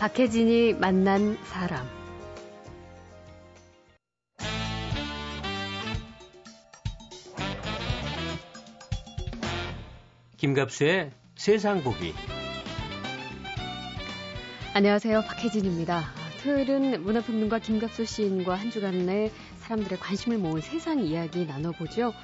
박혜진이 0.00 0.72
만난 0.80 1.36
사람. 1.44 1.86
김갑수의 10.38 11.10
세상 11.36 11.82
보기. 11.82 12.14
안녕하세요. 14.72 15.20
박혜진입니다. 15.20 16.04
토요일은 16.44 17.02
문화평론가 17.02 17.58
김갑수 17.58 18.06
시인과 18.06 18.54
한 18.54 18.70
주간의 18.70 19.30
사람들의 19.58 19.98
관심을 19.98 20.38
모은 20.38 20.62
세상 20.62 21.00
이야기 21.00 21.44
나눠보죠. 21.44 22.14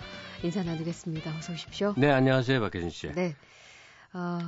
인사 0.43 0.63
나누겠습니다. 0.63 1.31
어서 1.37 1.53
오십시오. 1.53 1.93
네, 1.99 2.11
안녕하세요. 2.11 2.59
박혜진 2.59 2.89
씨. 2.89 3.13
네. 3.13 3.37
어, 4.15 4.39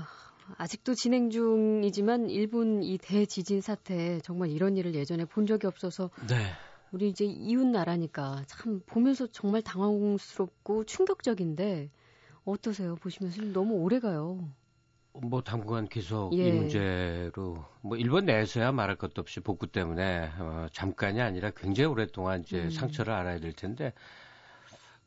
아직도 0.56 0.94
진행 0.94 1.30
중이지만 1.30 2.30
일본 2.30 2.82
이 2.82 2.98
대지진 2.98 3.60
사태 3.60 4.20
정말 4.20 4.50
이런 4.50 4.76
일을 4.76 4.94
예전에 4.94 5.24
본 5.24 5.46
적이 5.46 5.66
없어서 5.66 6.10
네. 6.28 6.36
우리 6.90 7.08
이제 7.08 7.24
이웃 7.24 7.66
나라니까 7.66 8.44
참 8.46 8.80
보면서 8.86 9.26
정말 9.26 9.62
당황스럽고 9.62 10.84
충격적인데 10.84 11.90
어떠세요? 12.44 12.94
보시면서 12.96 13.42
너무 13.52 13.74
오래 13.74 14.00
가요. 14.00 14.48
뭐 15.12 15.42
당분간 15.42 15.88
계속 15.88 16.32
예. 16.34 16.48
이 16.48 16.52
문제로 16.52 17.64
뭐 17.82 17.96
일본 17.96 18.26
내에서야 18.26 18.72
말할 18.72 18.96
것도 18.96 19.20
없이 19.20 19.40
복구 19.40 19.66
때문에 19.66 20.30
어, 20.38 20.66
잠깐이 20.72 21.20
아니라 21.20 21.50
굉장히 21.50 21.90
오랫동안 21.90 22.40
이제 22.40 22.64
음. 22.64 22.70
상처를 22.70 23.12
알아야 23.12 23.38
될 23.40 23.52
텐데 23.52 23.92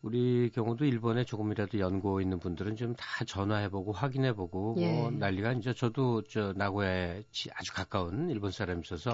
우리 0.02 0.50
경우도 0.54 0.86
일본에 0.86 1.24
조금이라도 1.24 1.78
연고 1.80 2.22
있는 2.22 2.40
분들은 2.40 2.76
좀 2.76 2.96
다 2.96 3.24
전화해보고 3.26 3.92
확인해보고 3.92 4.76
예. 4.80 4.92
뭐 4.94 5.12
난리가 5.12 5.54
이제 5.54 5.74
저도 5.74 6.24
저 6.24 6.54
나고야에 6.56 7.24
지- 7.32 7.50
아주 7.54 7.72
가까운 7.74 8.30
일본 8.32 8.52
사람이 8.52 8.82
있어서. 8.84 9.14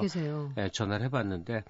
예, 0.58 0.70
전화를 0.70 1.06
해봤는데 1.08 1.64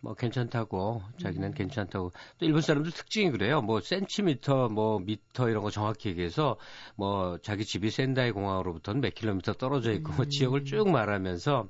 뭐 0.00 0.14
괜찮다고 0.14 1.02
자기는 1.20 1.48
음. 1.48 1.54
괜찮다고 1.54 2.10
또 2.38 2.46
일본 2.46 2.60
사람들 2.62 2.90
특징이 2.92 3.30
그래요 3.30 3.62
뭐 3.62 3.80
센티미터 3.80 4.68
뭐 4.68 4.98
미터 5.00 5.48
이런 5.48 5.62
거 5.62 5.70
정확히 5.70 6.08
얘기해서 6.10 6.56
뭐 6.96 7.38
자기 7.42 7.64
집이 7.64 7.90
센다이 7.90 8.32
공항으로부터는 8.32 9.00
몇 9.00 9.14
킬로미터 9.14 9.52
떨어져 9.54 9.92
있고 9.92 10.12
뭐 10.12 10.24
음. 10.24 10.28
지역을 10.30 10.64
쭉 10.64 10.88
말하면서 10.90 11.68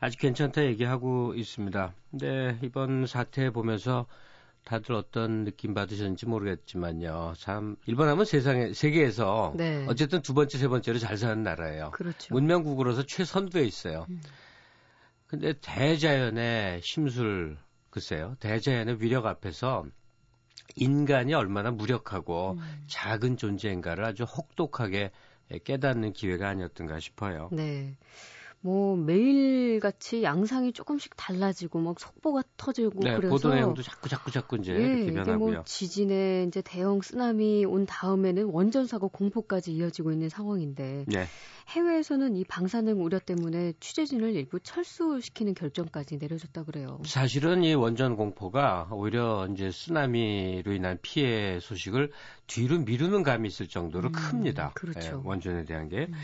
아주 0.00 0.16
괜찮다 0.18 0.64
얘기하고 0.64 1.34
있습니다 1.34 1.92
근데 2.10 2.58
이번 2.62 3.06
사태 3.06 3.50
보면서 3.50 4.06
다들 4.64 4.94
어떤 4.94 5.44
느낌 5.44 5.74
받으셨는지 5.74 6.26
모르겠지만요 6.26 7.34
참 7.38 7.76
일본 7.86 8.08
하면 8.08 8.24
세상에 8.24 8.72
세계에서 8.72 9.54
네. 9.56 9.84
어쨌든 9.88 10.22
두 10.22 10.34
번째 10.34 10.58
세 10.58 10.68
번째로 10.68 10.98
잘 10.98 11.16
사는 11.16 11.42
나라예요 11.42 11.90
그렇죠. 11.92 12.34
문명국으로서 12.34 13.04
최선두에 13.04 13.64
있어요. 13.64 14.06
음. 14.10 14.20
근데 15.30 15.52
대자연의 15.60 16.82
심술, 16.82 17.56
글쎄요, 17.90 18.34
대자연의 18.40 19.00
위력 19.00 19.26
앞에서 19.26 19.86
인간이 20.74 21.34
얼마나 21.34 21.70
무력하고 21.70 22.56
음. 22.58 22.84
작은 22.88 23.36
존재인가를 23.36 24.04
아주 24.04 24.24
혹독하게 24.24 25.12
깨닫는 25.62 26.14
기회가 26.14 26.48
아니었던가 26.48 26.98
싶어요. 26.98 27.48
네. 27.52 27.96
뭐 28.62 28.94
매일같이 28.94 30.22
양상이 30.22 30.72
조금씩 30.72 31.16
달라지고 31.16 31.78
막 31.80 31.98
속보가 31.98 32.42
터지고 32.58 33.00
네, 33.02 33.16
그래서 33.16 33.30
보도 33.30 33.54
내용도 33.54 33.82
자꾸 33.82 34.10
자꾸 34.10 34.30
자꾸 34.30 34.56
이제 34.56 34.74
예, 34.74 34.78
이렇게 34.78 35.02
이게 35.04 35.12
변하고요. 35.14 35.54
뭐 35.54 35.64
지진에 35.64 36.44
이제 36.44 36.60
대형 36.60 37.00
쓰나미 37.00 37.64
온 37.64 37.86
다음에는 37.86 38.44
원전 38.44 38.86
사고 38.86 39.08
공포까지 39.08 39.72
이어지고 39.72 40.12
있는 40.12 40.28
상황인데 40.28 41.06
네, 41.08 41.24
해외에서는 41.68 42.36
이 42.36 42.44
방사능 42.44 43.02
우려 43.02 43.18
때문에 43.18 43.72
취재진을 43.80 44.34
일부 44.34 44.60
철수시키는 44.60 45.54
결정까지 45.54 46.18
내려졌다 46.18 46.62
그래요. 46.64 47.00
사실은 47.06 47.64
이 47.64 47.72
원전 47.72 48.14
공포가 48.14 48.88
오히려 48.92 49.48
이제 49.50 49.70
쓰나미로 49.70 50.74
인한 50.74 50.98
피해 51.00 51.60
소식을 51.60 52.12
뒤로 52.46 52.78
미루는 52.80 53.22
감이 53.22 53.48
있을 53.48 53.68
정도로 53.68 54.08
음, 54.08 54.12
큽니다. 54.12 54.72
그렇죠. 54.74 55.22
예, 55.24 55.28
원전에 55.28 55.64
대한 55.64 55.88
게. 55.88 56.08
음. 56.10 56.14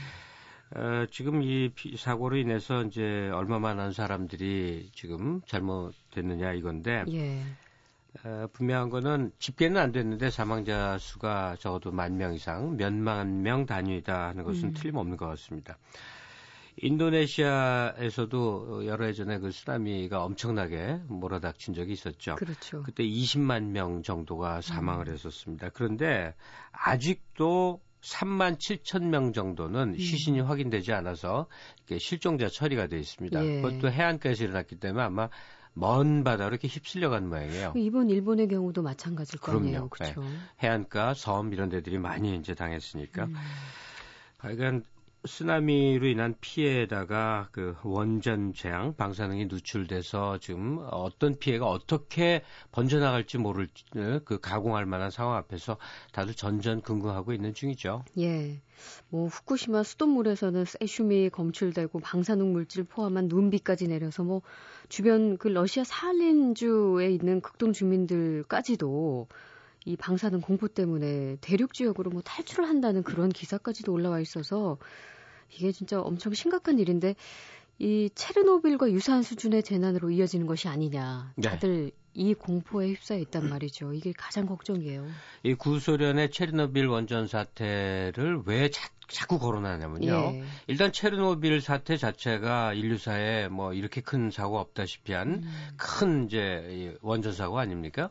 어, 0.74 1.06
지금 1.10 1.42
이 1.42 1.70
피- 1.74 1.96
사고로 1.96 2.36
인해서 2.36 2.82
이제 2.82 3.30
얼마만 3.32 3.78
한 3.78 3.92
사람들이 3.92 4.90
지금 4.92 5.40
잘못됐느냐 5.46 6.52
이건데 6.54 7.04
예. 7.08 7.42
어, 8.24 8.48
분명한 8.52 8.90
거는 8.90 9.30
집계는 9.38 9.80
안 9.80 9.92
됐는데 9.92 10.30
사망자 10.30 10.98
수가 10.98 11.56
적어도 11.60 11.92
만 11.92 12.16
명 12.16 12.34
이상, 12.34 12.76
몇만 12.76 13.42
명 13.42 13.64
단위다 13.66 14.28
하는 14.28 14.42
것은 14.44 14.68
음. 14.70 14.74
틀림없는 14.74 15.16
것 15.16 15.26
같습니다. 15.26 15.78
인도네시아에서도 16.78 18.86
여러 18.86 19.06
해 19.06 19.12
전에 19.12 19.38
그 19.38 19.50
쓰나미가 19.50 20.24
엄청나게 20.24 21.00
몰아닥친 21.08 21.74
적이 21.74 21.92
있었죠. 21.92 22.34
그렇죠. 22.36 22.82
그때 22.82 23.02
20만 23.04 23.70
명 23.70 24.02
정도가 24.02 24.60
사망을 24.60 25.08
했었습니다. 25.08 25.70
그런데 25.70 26.34
아직도 26.72 27.80
3만 28.06 28.58
7천 28.58 29.04
명 29.04 29.32
정도는 29.32 29.94
음. 29.94 29.98
시신이 29.98 30.40
확인되지 30.40 30.92
않아서 30.92 31.46
이렇게 31.78 31.98
실종자 31.98 32.48
처리가 32.48 32.86
돼 32.86 32.98
있습니다. 32.98 33.44
예. 33.44 33.60
그것도 33.60 33.90
해안가에서 33.90 34.44
일어났기 34.44 34.76
때문에 34.76 35.02
아마 35.04 35.28
먼 35.74 36.24
바다로 36.24 36.50
이렇게 36.50 36.68
휩쓸려 36.68 37.10
간 37.10 37.28
모양이에요. 37.28 37.74
이번 37.76 38.08
일본의 38.08 38.48
경우도 38.48 38.82
마찬가지일 38.82 39.40
거 39.40 39.52
아니에요. 39.52 39.88
그럼요. 39.88 39.88
그렇죠. 39.90 40.24
해안가, 40.62 41.14
섬 41.14 41.52
이런 41.52 41.68
데들이 41.68 41.98
많이 41.98 42.36
이제 42.36 42.54
당했으니까. 42.54 43.24
음. 43.24 43.34
하여간 44.38 44.84
쓰나미로 45.26 46.06
인한 46.06 46.34
피해에다가 46.40 47.48
그 47.52 47.76
원전 47.82 48.54
재앙, 48.54 48.94
방사능이 48.94 49.46
누출돼서 49.46 50.38
지금 50.38 50.78
어떤 50.90 51.38
피해가 51.38 51.66
어떻게 51.66 52.42
번져나갈지 52.72 53.38
모를 53.38 53.68
그 54.24 54.38
가공할 54.40 54.86
만한 54.86 55.10
상황 55.10 55.36
앞에서 55.36 55.76
다들 56.12 56.34
전전긍긍하고 56.34 57.32
있는 57.32 57.54
중이죠. 57.54 58.04
예. 58.18 58.60
뭐 59.08 59.26
후쿠시마 59.26 59.82
수돗물에서는 59.82 60.64
세슘이 60.64 61.30
검출되고 61.30 61.98
방사능 62.00 62.52
물질 62.52 62.84
포함한 62.84 63.28
눈비까지 63.28 63.88
내려서 63.88 64.22
뭐 64.22 64.42
주변 64.88 65.38
그 65.38 65.48
러시아 65.48 65.84
살린주에 65.84 67.10
있는 67.10 67.40
극동 67.40 67.72
주민들까지도 67.72 69.28
이 69.86 69.96
방사능 69.96 70.40
공포 70.40 70.66
때문에 70.66 71.36
대륙 71.40 71.72
지역으로 71.72 72.10
뭐 72.10 72.20
탈출을 72.20 72.68
한다는 72.68 73.04
그런 73.04 73.28
기사까지도 73.28 73.92
올라와 73.92 74.20
있어서 74.20 74.78
이게 75.50 75.72
진짜 75.72 76.00
엄청 76.00 76.34
심각한 76.34 76.78
일인데 76.78 77.14
이 77.78 78.08
체르노빌과 78.14 78.90
유사한 78.90 79.22
수준의 79.22 79.62
재난으로 79.62 80.10
이어지는 80.10 80.46
것이 80.46 80.68
아니냐. 80.68 81.32
네. 81.36 81.48
다들 81.48 81.92
이 82.14 82.32
공포에 82.32 82.88
휩싸여 82.88 83.18
있단 83.18 83.50
말이죠. 83.50 83.92
이게 83.92 84.12
가장 84.16 84.46
걱정이에요. 84.46 85.06
이 85.42 85.54
구소련의 85.54 86.30
체르노빌 86.30 86.86
원전 86.86 87.26
사태를 87.26 88.42
왜 88.46 88.70
자, 88.70 88.88
자꾸 89.06 89.38
거론하냐면요. 89.38 90.08
예. 90.08 90.44
일단 90.66 90.92
체르노빌 90.92 91.60
사태 91.60 91.98
자체가 91.98 92.72
인류사에 92.72 93.48
뭐 93.48 93.74
이렇게 93.74 94.00
큰 94.00 94.30
사고 94.30 94.58
없다시피 94.58 95.12
한 95.12 95.28
음. 95.28 95.68
큰 95.76 96.24
이제 96.26 96.66
이 96.70 96.96
원전 97.02 97.34
사고 97.34 97.58
아닙니까? 97.58 98.08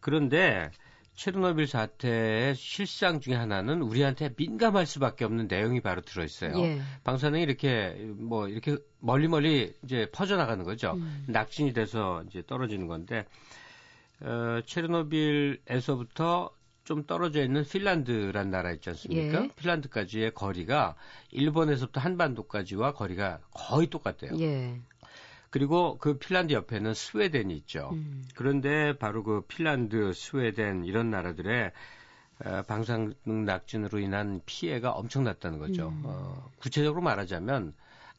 그런데 0.00 0.70
체르노빌 1.16 1.66
사태의 1.66 2.54
실상 2.54 3.20
중에 3.20 3.34
하나는 3.34 3.82
우리한테 3.82 4.30
민감할 4.36 4.86
수밖에 4.86 5.24
없는 5.24 5.48
내용이 5.48 5.80
바로 5.80 6.02
들어 6.02 6.22
있어요. 6.22 6.56
예. 6.58 6.80
방사능이 7.04 7.42
이렇게 7.42 7.92
뭐 8.16 8.48
이렇게 8.48 8.76
멀리 9.00 9.26
멀리 9.26 9.74
이제 9.82 10.08
퍼져 10.12 10.36
나가는 10.36 10.62
거죠. 10.62 10.92
음. 10.92 11.24
낙진이 11.28 11.72
돼서 11.72 12.22
이제 12.28 12.42
떨어지는 12.46 12.86
건데 12.86 13.24
어, 14.20 14.60
체르노빌에서부터 14.66 16.50
좀 16.84 17.04
떨어져 17.04 17.42
있는 17.42 17.64
핀란드란 17.64 18.50
나라 18.50 18.70
있지 18.72 18.90
않습니까? 18.90 19.44
예. 19.44 19.48
핀란드까지의 19.56 20.34
거리가 20.34 20.94
일본에서부터 21.32 22.00
한반도까지와 22.00 22.92
거리가 22.92 23.40
거의 23.50 23.88
똑같대요. 23.88 24.38
예. 24.38 24.78
그리고 25.56 25.96
그 25.96 26.18
핀란드 26.18 26.52
옆에는 26.52 26.92
스웨덴이 26.92 27.56
있죠. 27.56 27.88
음. 27.94 28.28
그런데 28.34 28.98
바로 28.98 29.22
그 29.22 29.40
핀란드, 29.48 30.12
스웨덴 30.12 30.84
이런 30.84 31.10
나라들의 31.10 31.72
어, 32.44 32.62
방사능 32.68 33.46
낙진으로 33.46 33.98
인한 33.98 34.42
피해가 34.44 34.90
엄청났다는 34.90 35.58
거죠. 35.58 35.88
음. 35.88 36.02
어, 36.04 36.50
구체적으로 36.58 37.00
말하자면 37.00 37.72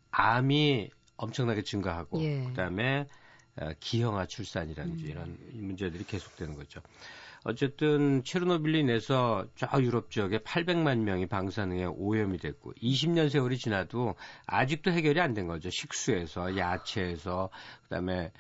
암이 0.10 0.90
엄청나게 1.16 1.62
증가하고 1.62 2.24
예. 2.24 2.44
그다음에 2.46 3.06
어, 3.58 3.70
기형아 3.82 4.26
출산이라든지 4.26 5.06
음. 5.06 5.10
이런 5.12 5.38
문제들이 5.54 6.06
계속되는 6.06 6.56
거죠. 6.56 6.82
어쨌든 7.48 8.24
체르노빌로 8.26 8.78
인해서 8.78 9.48
저 9.56 9.68
유럽 9.82 10.12
지역에 10.12 10.40
800만 10.40 10.98
명이 11.00 11.28
방사능에 11.28 11.86
오염이 11.86 12.40
됐고 12.40 12.74
20년 12.74 13.30
세월이 13.30 13.58
지나도 13.58 14.16
아직도 14.48 14.92
해결이 14.92 15.22
안 15.22 15.34
된 15.34 15.48
거죠. 15.48 15.70
식수에서 15.70 16.58
야채에서 16.58 17.50
그다음에 17.84 18.14
예, 18.24 18.32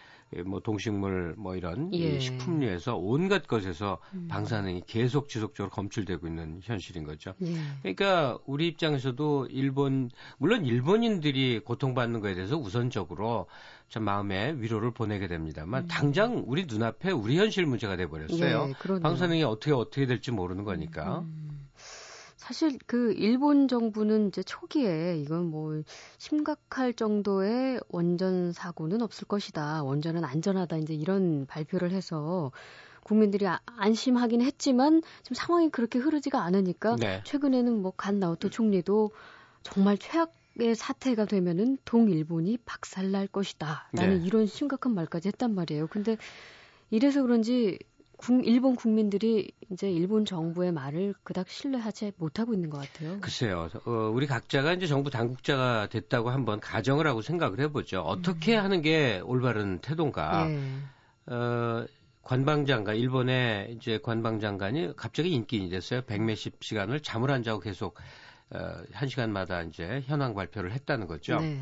뭐 0.46 0.60
동식물 0.60 1.36
뭐 1.38 1.56
이런 1.56 1.94
예. 1.94 2.20
식품류에서 2.20 2.98
온갖 2.98 3.48
것에서 3.48 4.00
음. 4.14 4.28
방사능이 4.30 4.84
계속 4.86 5.30
지속적으로 5.30 5.72
검출되고 5.72 6.28
있는 6.28 6.60
현실인 6.64 7.06
거죠. 7.06 7.34
예. 7.42 7.56
그러니까 7.82 8.38
우리 8.46 8.68
입장에서도 8.68 9.48
일본 9.48 10.10
물론 10.38 10.66
일본인들이 10.66 11.60
고통받는 11.60 12.20
거에 12.20 12.36
대해서 12.36 12.58
우선적으로 12.58 13.48
참 13.90 14.04
마음에 14.04 14.54
위로를 14.58 14.92
보내게 14.92 15.28
됩니다만 15.28 15.84
음. 15.84 15.88
당장 15.88 16.44
우리 16.46 16.66
눈앞에 16.66 17.12
우리 17.12 17.38
현실 17.38 17.66
문제가 17.66 17.96
돼 17.96 18.08
버렸어요. 18.08 18.70
예. 18.70 19.00
방사능이 19.00 19.44
어떻게 19.44 19.72
어떻게 19.72 20.06
될지 20.06 20.32
모르는 20.32 20.66
거니까. 20.66 21.20
음. 21.20 21.67
사실 22.48 22.78
그 22.88 23.12
일본 23.18 23.68
정부는 23.68 24.30
이제 24.30 24.42
초기에 24.42 25.18
이건 25.20 25.52
뭐 25.52 25.82
심각할 26.18 26.94
정도의 26.94 27.82
원전 27.90 28.54
사고는 28.54 29.02
없을 29.02 29.28
것이다. 29.28 29.84
원전은 29.84 30.24
안전하다. 30.24 30.78
이제 30.78 30.94
이런 30.94 31.46
발표를 31.46 31.92
해서 31.92 32.54
국민들이 33.04 33.46
아, 33.48 33.60
안심하긴 33.66 34.42
했지만 34.42 35.02
지금 35.24 35.36
상황이 35.36 35.70
그렇게 35.70 36.00
흐르지가 36.00 36.42
않으니까 36.42 36.96
네. 36.96 37.22
최근에는 37.26 37.82
뭐 37.82 37.92
간 37.98 38.20
나오토 38.20 38.50
총리도 38.50 39.12
정말 39.64 39.98
최악 39.98 40.34
의 40.60 40.74
사태가 40.74 41.26
되면은 41.26 41.78
동일본이 41.86 42.58
박살날 42.66 43.28
것이다. 43.28 43.90
라는 43.92 44.18
네. 44.20 44.26
이런 44.26 44.48
심각한 44.48 44.96
말까지 44.96 45.28
했단 45.28 45.54
말이에요. 45.54 45.86
근데 45.86 46.18
이래서 46.90 47.22
그런지 47.22 47.78
국- 47.78 47.97
일본 48.44 48.76
국민들이 48.76 49.52
이제 49.72 49.92
일본 49.92 50.26
정부의 50.26 50.72
말을 50.72 51.14
그닥 51.24 51.50
신뢰하지 51.50 52.14
못하고 52.18 52.54
있는 52.54 52.70
것 52.70 52.80
같아요. 52.80 53.20
글쎄요. 53.20 53.70
어, 53.86 53.92
우리 54.14 54.28
각자가 54.28 54.74
이제 54.74 54.88
정부 54.88 55.10
당국자가 55.10 55.88
됐다고 55.88 56.30
한번 56.30 56.60
가정을 56.60 57.06
하고 57.08 57.22
생각을 57.22 57.60
해보죠. 57.60 58.02
어떻게 58.02 58.56
하는 58.56 58.82
게 58.82 59.22
올바른 59.24 59.80
태도인가. 59.80 60.48
음. 60.48 60.90
예. 61.30 61.34
어, 61.34 61.86
관방장관, 62.24 62.98
일본의 62.98 63.76
이제 63.76 64.00
관방장관이 64.04 64.96
갑자기 64.98 65.32
인기인이 65.32 65.70
됐어요. 65.70 66.02
백몇십 66.02 66.64
시간을 66.64 67.00
잠을 67.02 67.32
안 67.32 67.44
자고 67.44 67.60
계속 67.60 67.96
어, 68.50 68.60
한 68.92 69.08
시간마다 69.08 69.62
이제 69.62 70.04
현황 70.06 70.34
발표를 70.34 70.72
했다는 70.72 71.08
거죠. 71.08 71.40
네. 71.40 71.62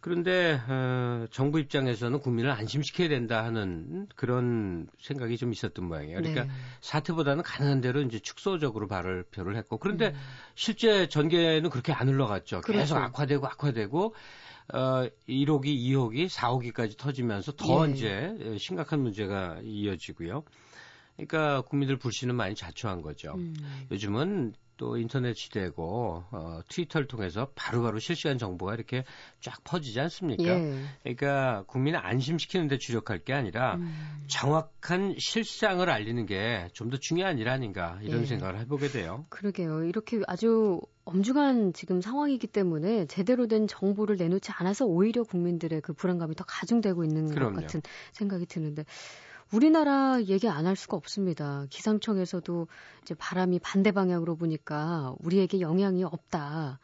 그런데 0.00 0.58
어, 0.66 1.26
정부 1.30 1.60
입장에서는 1.60 2.20
국민을 2.20 2.50
안심시켜야 2.50 3.08
된다 3.08 3.44
하는 3.44 4.08
그런 4.16 4.88
생각이 4.98 5.36
좀 5.36 5.52
있었던 5.52 5.84
모양이에요. 5.84 6.18
그러니까 6.18 6.44
네. 6.44 6.50
사태보다는 6.80 7.42
가능한 7.42 7.80
대로 7.82 8.00
이제 8.00 8.18
축소적으로 8.18 8.86
발표를 8.86 9.56
했고 9.56 9.76
그런데 9.76 10.08
음. 10.08 10.14
실제 10.54 11.06
전개는 11.08 11.68
그렇게 11.68 11.92
안 11.92 12.08
흘러갔죠. 12.08 12.62
계속 12.62 12.72
그렇죠. 12.72 12.96
악화되고 12.96 13.46
악화되고 13.46 14.14
어 14.72 15.08
1호기, 15.28 15.64
2호기, 15.66 16.28
4호기까지 16.28 16.96
터지면서 16.96 17.52
더 17.52 17.86
예. 17.86 17.92
이제 17.92 18.56
심각한 18.58 19.00
문제가 19.00 19.58
이어지고요. 19.62 20.44
그러니까 21.16 21.62
국민들 21.62 21.98
불신은 21.98 22.34
많이 22.34 22.54
자초한 22.54 23.02
거죠. 23.02 23.34
음. 23.34 23.54
요즘은 23.90 24.54
또 24.80 24.96
인터넷 24.96 25.36
시대고 25.36 26.24
어, 26.30 26.60
트위터를 26.68 27.06
통해서 27.06 27.48
바로바로 27.54 27.98
실시간 27.98 28.38
정보가 28.38 28.72
이렇게 28.72 29.04
쫙 29.42 29.62
퍼지지 29.62 30.00
않습니까? 30.00 30.42
예. 30.44 30.82
그러니까 31.02 31.64
국민을 31.66 32.00
안심시키는 32.02 32.66
데 32.66 32.78
주력할 32.78 33.18
게 33.18 33.34
아니라 33.34 33.74
음. 33.74 34.22
정확한 34.26 35.16
실상을 35.18 35.88
알리는 35.88 36.24
게 36.24 36.66
좀 36.72 36.88
더 36.88 36.96
중요한 36.96 37.38
일 37.38 37.50
아닌가 37.50 37.98
이런 38.02 38.22
예. 38.22 38.24
생각을 38.26 38.58
해보게 38.60 38.88
돼요. 38.88 39.26
그러게요. 39.28 39.84
이렇게 39.84 40.22
아주 40.26 40.80
엄중한 41.04 41.74
지금 41.74 42.00
상황이기 42.00 42.46
때문에 42.46 43.04
제대로 43.06 43.46
된 43.48 43.66
정보를 43.66 44.16
내놓지 44.16 44.50
않아서 44.52 44.86
오히려 44.86 45.24
국민들의 45.24 45.82
그 45.82 45.92
불안감이 45.92 46.34
더 46.36 46.44
가중되고 46.44 47.04
있는 47.04 47.28
그럼요. 47.28 47.56
것 47.56 47.60
같은 47.62 47.82
생각이 48.12 48.46
드는데 48.46 48.84
우리나라 49.52 50.20
얘기 50.22 50.48
안 50.48 50.66
할 50.66 50.76
수가 50.76 50.96
없습니다. 50.96 51.66
기상청에서도 51.70 52.68
이제 53.02 53.14
바람이 53.14 53.58
반대 53.58 53.90
방향으로 53.92 54.36
보니까 54.36 55.14
우리에게 55.20 55.60
영향이 55.60 56.04
없다. 56.04 56.78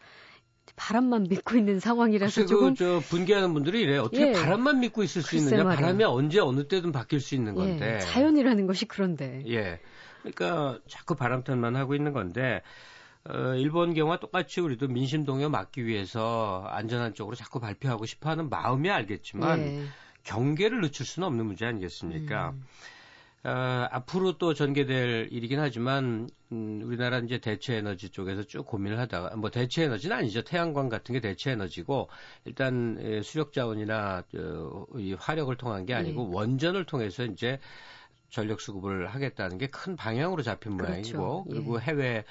바람만 0.75 1.27
믿고 1.31 1.57
있는 1.57 1.79
상황이라서 1.79 2.35
글쎄 2.35 2.47
조금 2.47 2.71
그저 2.75 3.01
분개하는 3.09 3.55
분들이 3.55 3.81
이래 3.83 3.99
어떻게 3.99 4.29
예. 4.29 4.33
바람만 4.33 4.81
믿고 4.81 5.03
있을 5.05 5.23
수 5.23 5.37
있느냐 5.37 5.63
말이에요. 5.63 5.81
바람이 5.81 6.05
언제 6.05 6.41
어느 6.41 6.67
때든 6.67 6.91
바뀔 6.91 7.21
수 7.21 7.35
있는 7.37 7.53
예, 7.53 7.57
건데 7.57 7.99
자연이라는 8.01 8.67
것이 8.67 8.85
그런데 8.87 9.43
예 9.47 9.81
그러니까 10.23 10.81
자꾸 10.89 11.15
바람탄만 11.15 11.77
하고 11.77 11.95
있는 11.95 12.13
건데 12.13 12.63
어, 13.29 13.55
일본 13.55 13.95
경우와 13.95 14.19
똑같이 14.19 14.61
우리도 14.61 14.89
민심 14.89 15.25
동요 15.25 15.49
막기 15.49 15.87
위해서 15.87 16.65
안전한 16.69 17.15
쪽으로 17.15 17.37
자꾸 17.37 17.61
발표하고 17.61 18.05
싶어하는 18.05 18.49
마음이 18.51 18.91
알겠지만 18.91 19.61
예. 19.61 19.83
경계를 20.27 20.81
늦출 20.83 21.07
수는 21.07 21.27
없는 21.29 21.47
문제 21.47 21.65
아니겠습니까? 21.67 22.51
음. 22.51 22.65
어, 23.45 23.87
앞으로 23.93 24.39
또 24.39 24.55
전개될 24.55 25.29
일이긴 25.31 25.61
하지만 25.61 26.29
음, 26.51 26.81
우리나라 26.85 27.19
이제 27.19 27.39
대체 27.39 27.77
에너지 27.77 28.11
쪽에서 28.11 28.43
쭉 28.43 28.67
고민을 28.67 28.99
하다가 28.99 29.37
뭐 29.37 29.51
대체 29.51 29.85
에너지는 29.85 30.17
아니죠 30.17 30.43
태양광 30.43 30.89
같은 30.89 31.13
게 31.13 31.21
대체 31.21 31.53
에너지고 31.53 32.09
일단 32.45 32.97
에, 33.01 33.23
수력 33.23 33.53
자원이나 33.53 34.25
저, 34.33 34.87
이 34.97 35.13
화력을 35.15 35.55
통한 35.57 35.87
게 35.87 35.95
아니고 35.95 36.25
네. 36.25 36.31
원전을 36.35 36.87
통해서 36.87 37.25
이제 37.25 37.61
전력 38.31 38.61
수급을 38.61 39.07
하겠다는 39.09 39.59
게 39.59 39.69
큰 39.69 39.95
방향으로 39.95 40.43
잡힌 40.43 40.77
그렇죠. 40.77 41.17
모양이고 41.17 41.47
예. 41.49 41.55
그리고 41.55 41.81
해외 41.81 42.19
어, 42.19 42.25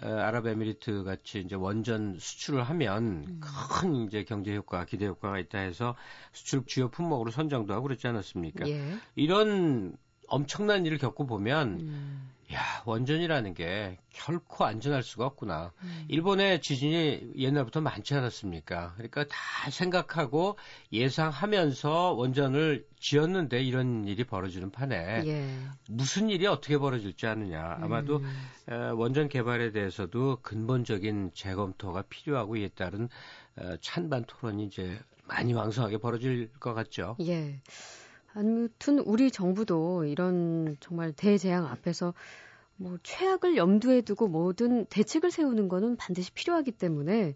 아랍에미리트 0.00 1.02
같이 1.04 1.40
이제 1.40 1.56
원전 1.56 2.16
수출을 2.18 2.62
하면 2.62 3.24
음. 3.26 3.40
큰 3.40 4.06
이제 4.06 4.24
경제 4.24 4.54
효과, 4.54 4.84
기대 4.84 5.06
효과가 5.06 5.38
있다 5.38 5.58
해서 5.58 5.96
수출 6.32 6.64
주요 6.66 6.88
품목으로 6.90 7.30
선정도 7.30 7.74
하고 7.74 7.84
그랬지 7.84 8.06
않았습니까? 8.06 8.68
예. 8.68 8.98
이런 9.16 9.96
엄청난 10.28 10.86
일을 10.86 10.98
겪고 10.98 11.26
보면 11.26 11.80
음. 11.80 12.30
야 12.52 12.82
원전이라는 12.84 13.54
게 13.54 13.98
결코 14.10 14.64
안전할 14.64 15.02
수가 15.02 15.24
없구나. 15.26 15.72
음. 15.82 16.04
일본의 16.08 16.60
지진이 16.60 17.34
옛날부터 17.36 17.80
많지 17.80 18.14
않았습니까? 18.14 18.94
그러니까 18.94 19.24
다 19.24 19.70
생각하고 19.70 20.56
예상하면서 20.92 22.12
원전을 22.12 22.86
지었는데 22.98 23.62
이런 23.62 24.06
일이 24.06 24.24
벌어지는 24.24 24.70
판에 24.70 25.22
예. 25.26 25.58
무슨 25.88 26.28
일이 26.28 26.46
어떻게 26.46 26.76
벌어질지 26.76 27.26
아느냐. 27.26 27.78
아마도 27.80 28.16
음. 28.18 28.72
어, 28.72 28.94
원전 28.96 29.28
개발에 29.28 29.70
대해서도 29.70 30.38
근본적인 30.42 31.30
재검토가 31.34 32.02
필요하고 32.08 32.56
이에 32.56 32.68
따른 32.68 33.08
어, 33.56 33.76
찬반 33.80 34.24
토론이 34.24 34.64
이제 34.64 34.98
많이 35.24 35.52
왕성하게 35.52 35.98
벌어질 35.98 36.50
것 36.58 36.74
같죠. 36.74 37.16
예. 37.20 37.60
아무튼 38.34 38.98
우리 39.00 39.30
정부도 39.30 40.04
이런 40.04 40.76
정말 40.80 41.12
대재앙 41.12 41.66
앞에서 41.66 42.14
뭐 42.76 42.98
최악을 43.02 43.56
염두에 43.56 44.02
두고 44.02 44.28
모든 44.28 44.86
대책을 44.86 45.30
세우는 45.30 45.68
거는 45.68 45.96
반드시 45.96 46.32
필요하기 46.32 46.72
때문에 46.72 47.34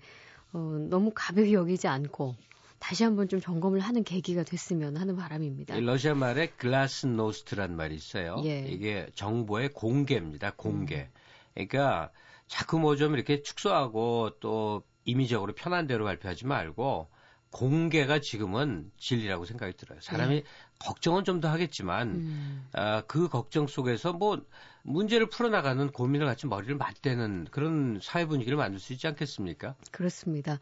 어, 0.52 0.58
너무 0.88 1.10
가벼이 1.14 1.52
여기지 1.52 1.88
않고 1.88 2.36
다시 2.78 3.02
한번 3.02 3.28
좀 3.28 3.40
점검을 3.40 3.80
하는 3.80 4.04
계기가 4.04 4.42
됐으면 4.44 4.96
하는 4.96 5.16
바람입니다. 5.16 5.76
이 5.76 5.80
러시아 5.80 6.14
말에 6.14 6.48
글라스 6.48 7.06
노스트란 7.06 7.76
말이 7.76 7.94
있어요. 7.94 8.40
예. 8.44 8.62
음. 8.62 8.66
이게 8.68 9.06
정보의 9.14 9.70
공개입니다. 9.70 10.52
공개. 10.56 11.08
그러니까 11.54 12.10
자꾸 12.46 12.78
뭐 12.78 12.96
좀 12.96 13.14
이렇게 13.14 13.42
축소하고 13.42 14.32
또 14.40 14.82
임의적으로 15.04 15.54
편한 15.54 15.86
대로 15.86 16.04
발표하지 16.04 16.46
말고 16.46 17.08
공개가 17.54 18.20
지금은 18.20 18.90
진리라고 18.98 19.44
생각이 19.44 19.76
들어요. 19.76 20.00
사람이 20.00 20.42
걱정은 20.80 21.22
좀 21.22 21.40
더 21.40 21.48
하겠지만 21.48 22.08
예. 22.08 22.12
음, 22.14 22.66
아, 22.72 23.02
그 23.06 23.28
걱정 23.28 23.68
속에서 23.68 24.12
뭐 24.12 24.42
문제를 24.82 25.28
풀어나가는 25.28 25.88
고민을 25.92 26.26
같이 26.26 26.48
머리를 26.48 26.74
맞대는 26.76 27.46
그런 27.52 28.00
사회 28.02 28.26
분위기를 28.26 28.56
만들 28.58 28.80
수 28.80 28.92
있지 28.92 29.06
않겠습니까? 29.06 29.76
그렇습니다. 29.92 30.58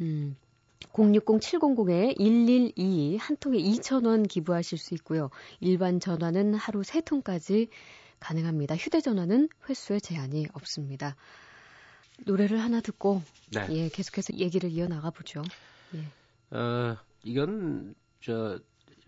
음, 0.00 0.34
060-700-1122 0.92 3.18
한 3.18 3.36
통에 3.36 3.58
2,000원 3.58 4.28
기부하실 4.28 4.78
수 4.78 4.94
있고요. 4.94 5.30
일반 5.60 6.00
전화는 6.00 6.54
하루 6.54 6.80
3통까지 6.82 7.68
가능합니다. 8.18 8.74
휴대전화는 8.76 9.48
횟수에 9.68 10.00
제한이 10.00 10.46
없습니다. 10.52 11.14
노래를 12.26 12.60
하나 12.60 12.80
듣고 12.80 13.22
네. 13.52 13.66
예, 13.70 13.88
계속해서 13.88 14.34
얘기를 14.34 14.70
이어나가 14.70 15.10
보죠. 15.10 15.42
예. 15.94 16.56
어, 16.56 16.96
이건 17.24 17.94
저 18.20 18.58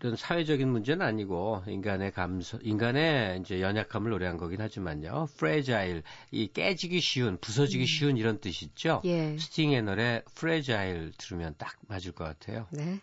이런 0.03 0.17
사회적인 0.17 0.67
문제는 0.67 1.05
아니고 1.05 1.63
인간의 1.65 2.11
감성, 2.11 2.59
인간의 2.61 3.39
이제 3.39 3.61
연약함을 3.61 4.11
노래한 4.11 4.35
거긴 4.35 4.59
하지만요. 4.59 5.29
fragile, 5.35 6.01
이 6.29 6.47
깨지기 6.47 6.99
쉬운, 6.99 7.37
부서지기 7.37 7.85
쉬운 7.85 8.17
이런 8.17 8.39
뜻 8.39 8.61
있죠. 8.63 9.01
예. 9.05 9.37
스팅의 9.37 9.83
노래 9.83 10.21
fragile 10.31 11.11
들으면 11.17 11.55
딱 11.57 11.77
맞을 11.87 12.11
것 12.11 12.25
같아요. 12.25 12.67
네. 12.71 12.99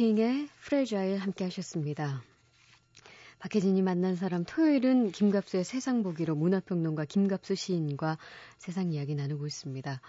스팅의 0.00 0.48
Fragile 0.62 1.18
함께 1.18 1.44
하셨습니다. 1.44 2.22
박혜진이 3.38 3.82
만난 3.82 4.16
사람 4.16 4.44
토요일은 4.44 5.12
김갑수의 5.12 5.62
세상 5.62 6.02
보기로 6.02 6.34
문화평론가 6.36 7.04
김갑수 7.04 7.54
시인과 7.54 8.16
세상 8.56 8.92
이야기 8.92 9.14
나누고 9.14 9.46
있습니다. 9.46 10.00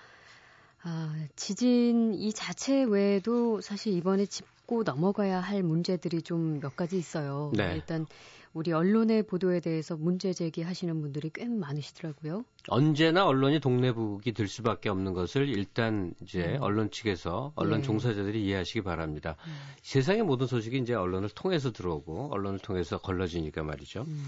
아, 0.83 1.27
지진 1.35 2.13
이 2.13 2.31
자체 2.31 2.83
외에도 2.83 3.59
사실 3.59 3.91
이번에 3.91 4.25
짚고 4.25 4.83
넘어가야 4.83 5.41
할 5.41 5.61
문제들이 5.61 6.21
좀 6.21 6.61
몇 6.61 6.77
가지 6.77 6.97
있어요. 6.97 7.51
네. 7.53 7.73
일단 7.75 8.07
우리 8.53 8.73
언론의 8.73 9.23
보도에 9.23 9.61
대해서 9.61 9.95
문제 9.95 10.33
제기하시는 10.33 11.01
분들이 11.01 11.29
꽤 11.33 11.45
많으시더라고요. 11.45 12.43
언제나 12.67 13.25
언론이 13.25 13.59
동네북이 13.59 14.33
될 14.33 14.47
수밖에 14.47 14.89
없는 14.89 15.13
것을 15.13 15.47
일단 15.47 16.13
이제 16.21 16.57
음. 16.57 16.61
언론 16.61 16.91
측에서 16.91 17.53
언론 17.55 17.79
네. 17.79 17.85
종사자들이 17.85 18.45
이해하시기 18.45 18.81
바랍니다. 18.81 19.37
음. 19.47 19.53
세상의 19.81 20.23
모든 20.23 20.47
소식이 20.47 20.77
이제 20.79 20.93
언론을 20.93 21.29
통해서 21.29 21.71
들어오고 21.71 22.33
언론을 22.33 22.59
통해서 22.59 22.97
걸러지니까 22.97 23.63
말이죠. 23.63 24.01
음. 24.01 24.27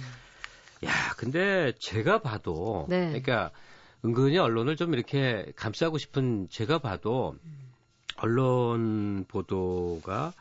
야, 0.85 0.91
근데 1.17 1.73
제가 1.79 2.21
봐도 2.21 2.85
네. 2.89 3.07
그러니까 3.07 3.51
은근히 4.05 4.37
언론을 4.37 4.75
좀 4.75 4.93
이렇게 4.93 5.51
감싸고 5.55 5.97
싶은 5.97 6.47
제가 6.49 6.79
봐도 6.79 7.35
언론 8.17 9.25
보도가 9.27 10.33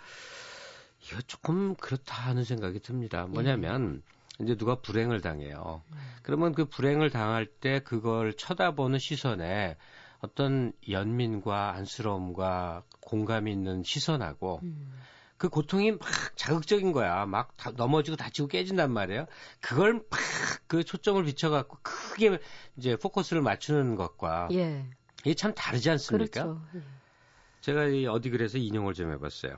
이거 1.13 1.23
조금 1.23 1.75
그렇다 1.77 2.15
하는 2.29 2.45
생각이 2.45 2.81
듭니다. 2.81 3.27
뭐냐면 3.27 3.83
음. 3.83 4.03
이제 4.41 4.57
누가 4.57 4.77
불행을 4.77 5.21
당해요. 5.21 5.83
음. 5.93 5.97
그러면 6.23 6.55
그 6.55 6.65
불행을 6.65 7.11
당할 7.11 7.47
때 7.47 7.81
그걸 7.81 8.35
쳐다보는 8.35 8.99
시선에 8.99 9.77
어떤 10.21 10.73
연민과 10.89 11.75
안쓰러움과 11.75 12.85
공감이 13.01 13.53
있는 13.53 13.83
시선하고 13.83 14.61
음. 14.63 15.01
그 15.37 15.49
고통이 15.49 15.93
막 15.93 16.01
자극적인 16.37 16.93
거야. 16.93 17.27
막 17.27 17.57
다, 17.57 17.73
넘어지고 17.73 18.17
다치고 18.17 18.49
깨진단 18.49 18.93
말이에요. 18.93 19.27
그걸 19.61 19.95
막 19.95 20.21
그 20.73 20.85
초점을 20.85 21.23
비춰갖고 21.25 21.77
크게 21.83 22.39
이제 22.79 22.97
포커스를 22.97 23.43
맞추는 23.43 23.95
것과 23.95 24.49
예. 24.53 24.89
이게 25.21 25.35
참 25.35 25.53
다르지 25.55 25.91
않습니까? 25.91 26.45
그렇죠. 26.45 26.63
예. 26.77 26.81
제가 27.61 27.89
이 27.89 28.07
어디 28.07 28.31
그래서 28.31 28.57
인용을 28.57 28.95
좀 28.95 29.13
해봤어요. 29.13 29.55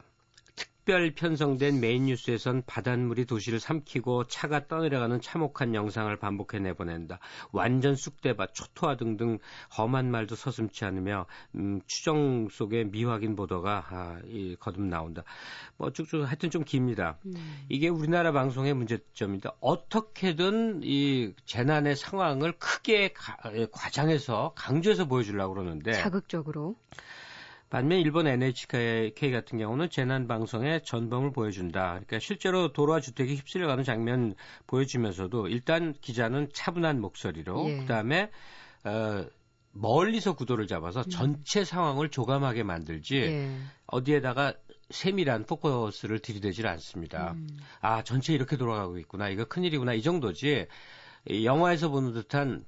특별 0.85 1.11
편성된 1.13 1.81
메인 1.81 2.05
뉴스에선 2.05 2.63
바닷물이 2.67 3.25
도시를 3.25 3.59
삼키고 3.59 4.25
차가 4.25 4.67
떠내려가는 4.67 5.23
참혹한 5.23 5.75
영상을 5.75 6.15
반복해 6.19 6.59
내보낸다. 6.59 7.21
완전 7.53 7.97
쑥대밭, 7.97 8.53
초토화 8.53 8.99
등등 8.99 9.39
험한 9.79 10.11
말도 10.11 10.37
서슴치 10.37 10.85
않으며 10.85 11.25
음, 11.55 11.81
추정 11.87 12.49
속에 12.51 12.85
미확인 12.85 13.35
보도가 13.35 13.87
아, 13.89 14.21
이, 14.27 14.57
거듭 14.61 14.83
나온다. 14.83 15.25
뭐 15.79 15.91
쭉쭉 15.91 16.27
하여튼 16.27 16.51
좀 16.51 16.65
깁니다. 16.65 17.17
음. 17.25 17.65
이게 17.71 17.89
우리나라 17.89 18.33
방송의 18.33 18.75
문제점입니다. 18.75 19.55
어떻게든 19.61 20.83
이 20.85 21.33
재난의 21.47 21.97
상황을 21.97 22.59
크게 22.59 23.15
가, 23.15 23.39
과장해서 23.73 24.53
강조해서 24.55 25.07
보여주려고 25.07 25.55
그러는데 25.55 25.93
자극적으로 25.93 26.77
반면 27.75 27.99
일본 27.99 28.29
NHK 28.29 29.33
같은 29.33 29.59
경우는 29.59 29.91
재난 29.91 30.29
방송의 30.29 30.85
전범을 30.85 31.33
보여준다. 31.33 31.89
그러니까 31.89 32.21
실제로 32.21 32.73
도로와 32.73 33.01
주택이 33.01 33.35
휩쓸려가는 33.35 33.83
장면 33.83 34.37
보여주면서도 34.69 35.49
일단 35.49 35.93
기자는 36.01 36.51
차분한 36.53 37.01
목소리로 37.01 37.69
예. 37.69 37.79
그다음에 37.79 38.31
어 38.85 39.27
멀리서 39.73 40.37
구도를 40.37 40.69
잡아서 40.69 41.01
음. 41.01 41.11
전체 41.11 41.65
상황을 41.65 42.11
조감하게 42.11 42.63
만들지 42.63 43.17
예. 43.17 43.57
어디에다가 43.87 44.55
세밀한 44.91 45.45
포커스를 45.47 46.21
들이대질 46.21 46.69
않습니다. 46.69 47.33
음. 47.33 47.59
아 47.81 48.05
전체 48.05 48.35
이렇게 48.35 48.57
돌아가고 48.57 48.99
있구나 48.99 49.31
이거 49.31 49.47
큰일이구나 49.47 49.95
이 49.95 50.03
정도지 50.03 50.69
영화에서 51.29 51.89
보는 51.89 52.13
듯한 52.13 52.67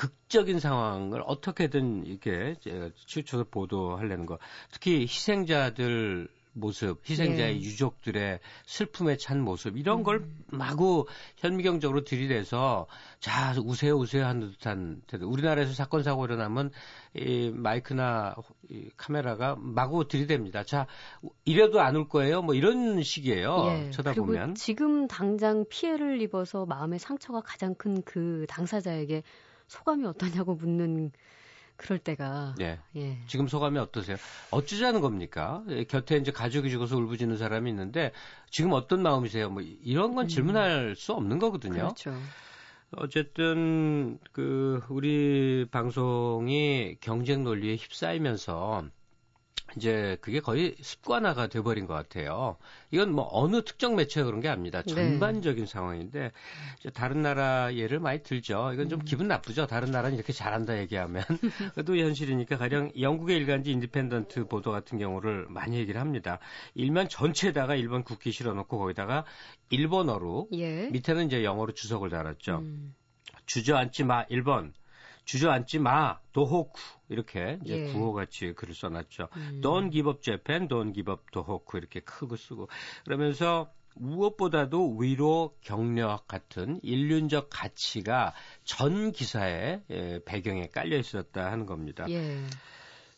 극적인 0.00 0.60
상황을 0.60 1.22
어떻게든 1.26 2.06
이렇게 2.06 2.56
추측을 3.04 3.44
보도하려는 3.50 4.24
거. 4.24 4.38
특히 4.72 5.02
희생자들 5.02 6.26
모습, 6.52 7.08
희생자의 7.08 7.54
네. 7.54 7.60
유족들의 7.60 8.40
슬픔에 8.64 9.16
찬 9.18 9.40
모습 9.42 9.76
이런 9.76 10.02
걸 10.02 10.16
음. 10.16 10.44
마구 10.48 11.06
현미경적으로 11.36 12.02
들이대서 12.04 12.86
자 13.20 13.54
우세요 13.62 13.94
우세요 13.96 14.24
하는 14.24 14.50
듯한 14.52 15.02
태도. 15.06 15.28
우리나라에서 15.28 15.74
사건 15.74 16.02
사고 16.02 16.24
일어나면 16.24 16.70
이 17.14 17.50
마이크나 17.54 18.34
이 18.70 18.88
카메라가 18.96 19.54
마구 19.58 20.08
들이댑니다. 20.08 20.66
자 20.66 20.86
이래도 21.44 21.82
안 21.82 21.94
올 21.96 22.08
거예요. 22.08 22.40
뭐 22.40 22.54
이런 22.54 23.02
식이에요. 23.02 23.66
예. 23.68 23.90
쳐다보면 23.90 24.54
지금 24.54 25.06
당장 25.08 25.66
피해를 25.68 26.22
입어서 26.22 26.64
마음의 26.64 26.98
상처가 27.00 27.42
가장 27.42 27.74
큰 27.74 28.02
그 28.02 28.46
당사자에게 28.48 29.22
소감이 29.70 30.04
어떠냐고 30.04 30.56
묻는 30.56 31.12
그럴 31.76 31.98
때가. 31.98 32.56
예. 32.60 32.80
예. 32.96 33.18
지금 33.28 33.46
소감이 33.46 33.78
어떠세요? 33.78 34.16
어쩌자는 34.50 35.00
겁니까? 35.00 35.62
예, 35.68 35.84
곁에 35.84 36.16
이제 36.16 36.32
가족이 36.32 36.68
죽어서 36.70 36.96
울부짖는 36.96 37.36
사람이 37.38 37.70
있는데 37.70 38.10
지금 38.50 38.72
어떤 38.72 39.00
마음이세요? 39.00 39.48
뭐 39.48 39.62
이런 39.62 40.16
건 40.16 40.26
음. 40.26 40.28
질문할 40.28 40.88
음. 40.90 40.94
수 40.96 41.12
없는 41.12 41.38
거거든요. 41.38 41.74
그렇죠. 41.74 42.12
어쨌든 42.96 44.18
그 44.32 44.82
우리 44.88 45.64
방송이 45.70 46.96
경쟁 47.00 47.44
논리에 47.44 47.76
휩싸이면서 47.76 48.84
이제 49.76 50.16
그게 50.20 50.40
거의 50.40 50.74
습관화가 50.80 51.48
돼버린 51.48 51.86
것 51.86 51.94
같아요. 51.94 52.56
이건 52.90 53.12
뭐 53.12 53.28
어느 53.30 53.62
특정 53.62 53.96
매체가 53.96 54.26
그런 54.26 54.40
게 54.40 54.48
아닙니다. 54.48 54.82
네. 54.82 54.94
전반적인 54.94 55.64
네. 55.64 55.70
상황인데 55.70 56.32
다른 56.94 57.22
나라 57.22 57.74
예를 57.74 58.00
많이 58.00 58.22
들죠. 58.22 58.72
이건 58.74 58.88
좀 58.88 59.00
음. 59.00 59.04
기분 59.04 59.28
나쁘죠. 59.28 59.66
다른 59.66 59.90
나라는 59.90 60.16
이렇게 60.16 60.32
잘한다 60.32 60.78
얘기하면 60.78 61.22
그래도 61.74 61.96
현실이니까 61.96 62.56
가령 62.56 62.92
영국의 63.00 63.36
일간지 63.36 63.70
인디펜던트 63.70 64.46
보도 64.46 64.70
같은 64.70 64.98
경우를 64.98 65.46
많이 65.48 65.76
얘기를 65.76 66.00
합니다. 66.00 66.38
일면 66.74 67.08
전체에다가 67.08 67.74
일본 67.74 68.02
국기 68.02 68.32
실어놓고 68.32 68.78
거기다가 68.78 69.24
일본어로 69.70 70.48
예. 70.54 70.88
밑에는 70.88 71.26
이제 71.26 71.44
영어로 71.44 71.72
주석을 71.72 72.10
달았죠. 72.10 72.58
음. 72.58 72.94
주저앉지 73.46 74.04
마 74.04 74.26
1번 74.26 74.72
주저앉지 75.24 75.78
마, 75.78 76.18
도호쿠 76.32 76.80
이렇게 77.10 77.58
이제 77.64 77.88
예. 77.88 77.92
구호같이 77.92 78.54
글을 78.54 78.74
써놨죠. 78.74 79.28
음. 79.36 79.60
Don't 79.62 79.92
give 79.92 80.10
up 80.10 80.22
Japan, 80.22 80.68
don't 80.68 80.94
give 80.94 81.12
up 81.12 81.24
도호쿠 81.32 81.76
이렇게 81.78 82.00
크고 82.00 82.36
쓰고 82.36 82.68
그러면서 83.04 83.70
무엇보다도 83.96 84.96
위로 84.96 85.56
경력 85.60 86.28
같은 86.28 86.78
인륜적 86.82 87.48
가치가 87.50 88.32
전 88.64 89.12
기사의 89.12 89.82
예, 89.90 90.20
배경에 90.24 90.68
깔려 90.68 90.96
있었다 90.96 91.50
하는 91.50 91.66
겁니다. 91.66 92.06
예. 92.08 92.38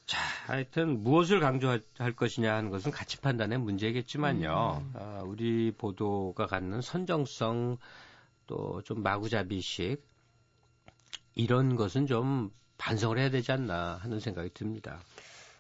자, 0.06 0.18
하여튼 0.46 1.02
무엇을 1.02 1.38
강조할 1.38 1.80
것이냐 2.16 2.54
하는 2.54 2.70
것은 2.70 2.90
가치 2.90 3.20
판단의 3.20 3.58
문제겠지만요. 3.58 4.82
음. 4.82 4.92
아, 4.96 5.22
우리 5.24 5.70
보도가 5.70 6.46
갖는 6.46 6.80
선정성 6.80 7.78
또 8.46 8.82
좀 8.84 9.02
마구잡이식 9.02 10.02
이런 11.34 11.76
것은 11.76 12.06
좀 12.06 12.50
반성을 12.82 13.16
해야 13.16 13.30
되지 13.30 13.52
않나 13.52 13.98
하는 14.02 14.18
생각이 14.18 14.50
듭니다. 14.52 14.98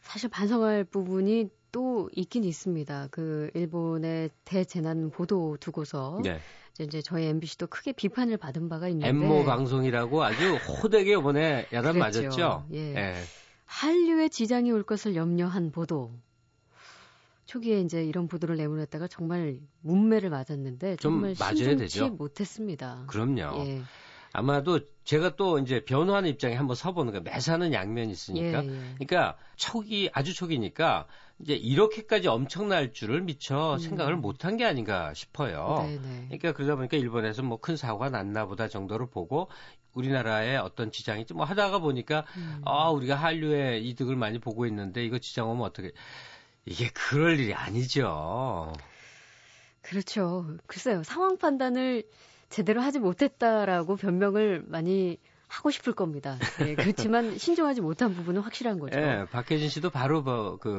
사실 0.02 0.28
반성할 0.28 0.82
부분이 0.82 1.50
또 1.70 2.10
있긴 2.14 2.42
있습니다. 2.42 3.08
그 3.12 3.50
일본의 3.54 4.30
대재난 4.44 5.10
보도 5.10 5.56
두고서 5.60 6.20
네. 6.24 6.40
이제 6.80 7.00
저희 7.00 7.26
MBC도 7.26 7.68
크게 7.68 7.92
비판을 7.92 8.38
받은 8.38 8.68
바가 8.68 8.88
있는데 8.88 9.08
엠모 9.08 9.44
방송이라고 9.44 10.24
아주 10.24 10.56
호되게 10.56 11.12
이번에 11.12 11.68
야단 11.72 11.96
맞았죠. 11.96 12.66
예. 12.72 12.94
예. 12.96 13.14
한류에 13.66 14.28
지장이 14.28 14.72
올 14.72 14.82
것을 14.82 15.14
염려한 15.14 15.70
보도. 15.70 16.12
초기에 17.44 17.80
이제 17.80 18.04
이런 18.04 18.26
보도를 18.26 18.56
내보냈다가 18.56 19.06
정말 19.06 19.60
문매를 19.82 20.30
맞았는데 20.30 20.96
정말 20.96 21.36
심상치 21.36 22.02
못했습니다. 22.02 23.04
그럼요. 23.06 23.64
예. 23.66 23.82
아마도 24.32 24.80
제가 25.04 25.36
또 25.36 25.58
이제 25.58 25.84
변호하는 25.84 26.30
입장에 26.30 26.54
한번 26.54 26.74
서보는 26.76 27.12
거예요. 27.12 27.22
매사는 27.22 27.72
양면이 27.72 28.10
있으니까. 28.10 28.64
예, 28.64 28.68
예. 28.68 28.80
그러니까 28.94 29.36
초기 29.56 30.08
아주 30.12 30.34
초기니까 30.34 31.06
이제 31.40 31.54
이렇게까지 31.54 32.28
엄청날 32.28 32.92
줄을 32.92 33.20
미처 33.22 33.74
음. 33.74 33.78
생각을 33.78 34.16
못한 34.16 34.56
게 34.56 34.64
아닌가 34.64 35.12
싶어요. 35.12 35.80
네네. 35.82 35.98
네. 35.98 36.24
그러니까 36.28 36.52
그러다 36.52 36.76
보니까 36.76 36.96
일본에서 36.96 37.42
뭐 37.42 37.58
큰 37.58 37.76
사고가 37.76 38.10
났나 38.10 38.46
보다 38.46 38.68
정도로 38.68 39.08
보고 39.08 39.48
우리나라에 39.92 40.56
어떤 40.56 40.90
지장이 40.90 41.26
뭐 41.34 41.44
하다가 41.44 41.78
보니까 41.80 42.24
음. 42.36 42.62
아 42.64 42.90
우리가 42.90 43.14
한류에 43.14 43.78
이득을 43.80 44.16
많이 44.16 44.38
보고 44.38 44.66
있는데 44.66 45.04
이거 45.04 45.18
지장 45.18 45.50
오면 45.50 45.64
어떻게 45.64 45.92
이게 46.64 46.88
그럴 46.94 47.38
일이 47.38 47.54
아니죠. 47.54 48.72
그렇죠. 49.82 50.46
글쎄요 50.66 51.02
상황 51.02 51.36
판단을 51.38 52.04
제대로 52.52 52.82
하지 52.82 52.98
못했다라고 52.98 53.96
변명을 53.96 54.64
많이 54.66 55.18
하고 55.48 55.70
싶을 55.70 55.92
겁니다. 55.92 56.38
예, 56.66 56.74
그렇지만 57.10 57.36
신중하지 57.36 57.82
못한 57.82 58.14
부분은 58.14 58.40
확실한 58.40 58.78
거죠. 58.78 58.98
예, 58.98 59.26
박혜진 59.30 59.68
씨도 59.68 59.90
바로 59.90 60.22
뭐, 60.22 60.56
그, 60.58 60.70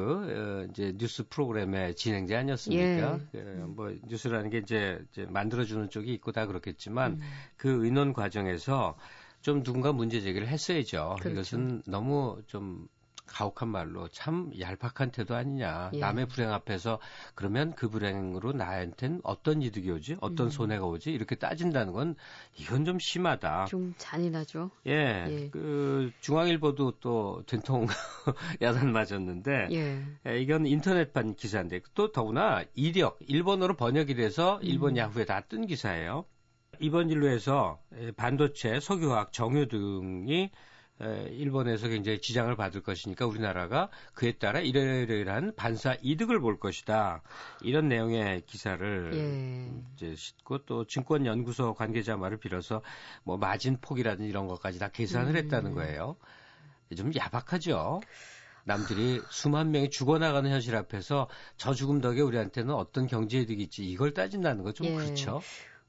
어, 0.64 0.70
이제 0.70 0.92
뉴스 0.96 1.28
프로그램의 1.28 1.94
진행자 1.94 2.38
아니었습니까? 2.38 3.18
예. 3.34 3.38
그, 3.38 3.38
뭐, 3.68 3.92
뉴스라는 4.06 4.50
게 4.50 4.58
이제, 4.58 4.98
이제 5.12 5.26
만들어주는 5.26 5.90
쪽이 5.90 6.12
있고 6.14 6.32
다 6.32 6.46
그렇겠지만 6.46 7.12
음. 7.12 7.20
그 7.56 7.84
의논 7.84 8.12
과정에서 8.12 8.96
좀 9.42 9.62
누군가 9.62 9.92
문제 9.92 10.20
제기를 10.20 10.48
했어야죠. 10.48 11.16
그렇죠. 11.20 11.30
이것은 11.30 11.82
너무 11.86 12.42
좀 12.46 12.88
가혹한 13.26 13.68
말로 13.68 14.08
참 14.08 14.50
얄팍한 14.58 15.10
태도 15.12 15.34
아니냐. 15.34 15.90
예. 15.94 15.98
남의 15.98 16.26
불행 16.26 16.52
앞에서 16.52 16.98
그러면 17.34 17.74
그 17.74 17.88
불행으로 17.88 18.52
나한텐 18.52 19.20
어떤 19.22 19.62
이득이 19.62 19.90
오지? 19.90 20.16
어떤 20.20 20.46
음. 20.46 20.50
손해가 20.50 20.84
오지? 20.86 21.12
이렇게 21.12 21.34
따진다는 21.36 21.92
건 21.92 22.16
이건 22.56 22.84
좀 22.84 22.98
심하다. 22.98 23.66
좀 23.66 23.94
잔인하죠. 23.96 24.70
예. 24.86 25.26
예. 25.28 25.48
그 25.50 26.10
중앙일보도 26.20 26.98
또 27.00 27.42
된통 27.46 27.86
야단 28.60 28.92
맞았는데 28.92 29.68
예. 29.72 30.02
예. 30.26 30.40
이건 30.40 30.66
인터넷판 30.66 31.34
기사인데 31.36 31.80
또 31.94 32.12
더구나 32.12 32.64
이력 32.74 33.18
일본어로 33.20 33.76
번역이 33.76 34.14
돼서 34.14 34.58
일본 34.62 34.92
음. 34.92 34.96
야후에 34.98 35.24
다 35.24 35.44
뜬 35.48 35.66
기사예요. 35.66 36.24
이번 36.80 37.08
진로에서 37.08 37.78
반도체, 38.16 38.80
석유화학, 38.80 39.32
정유 39.32 39.68
등이 39.68 40.50
일본에서 41.00 41.88
굉장히 41.88 42.20
지장을 42.20 42.54
받을 42.56 42.80
것이니까 42.82 43.26
우리나라가 43.26 43.90
그에 44.14 44.32
따라 44.32 44.60
이러이러한 44.60 45.54
반사 45.56 45.96
이득을 46.00 46.40
볼 46.40 46.58
것이다. 46.58 47.22
이런 47.62 47.88
내용의 47.88 48.42
기사를 48.46 49.10
예. 49.14 49.82
이제 49.94 50.14
싣고 50.14 50.64
또 50.66 50.86
증권연구소 50.86 51.74
관계자 51.74 52.16
말을 52.16 52.38
빌어서 52.38 52.82
뭐 53.24 53.36
마진 53.36 53.76
폭이라든지 53.80 54.28
이런 54.28 54.46
것까지 54.46 54.78
다 54.78 54.88
계산을 54.88 55.32
음. 55.32 55.36
했다는 55.36 55.74
거예요. 55.74 56.16
좀 56.96 57.12
야박하죠. 57.14 58.00
남들이 58.64 59.20
수만 59.30 59.72
명이 59.72 59.90
죽어나가는 59.90 60.48
현실 60.50 60.74
앞에서 60.76 61.28
저 61.56 61.74
죽음 61.74 62.00
덕에 62.00 62.20
우리한테는 62.20 62.72
어떤 62.72 63.06
경제 63.06 63.40
이득이 63.40 63.64
있지 63.64 63.84
이걸 63.84 64.14
따진다는 64.14 64.62
거좀 64.62 64.86
예. 64.86 64.94
그렇죠. 64.94 65.42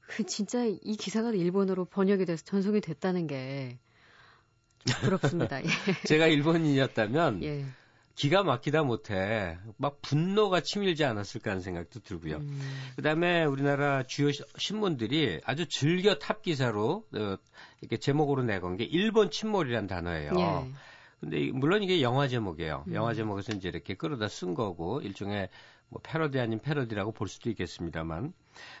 그 0.08 0.24
진짜 0.26 0.64
이 0.64 0.96
기사가 0.96 1.30
일본어로 1.30 1.86
번역이 1.86 2.26
돼서 2.26 2.44
전송이 2.44 2.80
됐다는 2.80 3.26
게 3.26 3.78
부럽습니다. 5.02 5.62
예. 5.62 5.66
제가 6.06 6.26
일본인이었다면 6.26 7.42
예. 7.42 7.64
기가 8.16 8.42
막히다 8.42 8.82
못해 8.82 9.58
막 9.76 10.00
분노가 10.00 10.60
치밀지 10.62 11.04
않았을까 11.04 11.50
하는 11.50 11.62
생각도 11.62 12.00
들고요. 12.00 12.36
음. 12.36 12.60
그다음에 12.96 13.44
우리나라 13.44 14.04
주요 14.04 14.30
신문들이 14.56 15.40
아주 15.44 15.66
즐겨 15.68 16.14
탑 16.14 16.42
기사로 16.42 17.04
어, 17.14 17.36
이렇게 17.82 17.98
제목으로 17.98 18.42
내건 18.42 18.76
게 18.76 18.84
일본 18.84 19.30
침몰이란 19.30 19.86
단어예요. 19.86 20.32
예. 20.34 20.70
근데 21.20 21.50
물론 21.52 21.82
이게 21.82 22.00
영화 22.00 22.26
제목이에요. 22.26 22.84
음. 22.88 22.94
영화 22.94 23.12
제목에서 23.12 23.52
이제 23.52 23.68
이렇게 23.68 23.94
끌어다 23.94 24.28
쓴 24.28 24.54
거고 24.54 25.00
일종의 25.02 25.50
뭐 25.88 26.00
패러디 26.02 26.40
아닌 26.40 26.58
패러디라고 26.58 27.12
볼 27.12 27.28
수도 27.28 27.50
있겠습니다만 27.50 28.32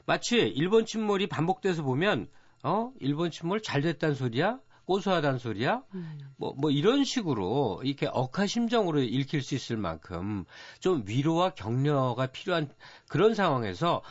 마치 0.06 0.38
일본 0.38 0.86
침몰이 0.86 1.26
반복돼서 1.28 1.82
보면 1.82 2.28
어 2.62 2.92
일본 3.00 3.30
침몰 3.30 3.60
잘 3.60 3.82
됐단 3.82 4.14
소리야 4.14 4.58
고소하단 4.86 5.38
소리야? 5.38 5.82
음. 5.94 6.18
뭐, 6.36 6.54
뭐 6.56 6.70
이런 6.70 7.04
식으로 7.04 7.80
이렇게 7.84 8.06
억하심정으로 8.06 9.00
읽힐 9.00 9.42
수 9.42 9.54
있을 9.54 9.76
만큼 9.76 10.44
좀 10.80 11.02
위로와 11.06 11.50
격려가 11.50 12.26
필요한 12.26 12.68
그런 13.08 13.34
상황에서 13.34 14.02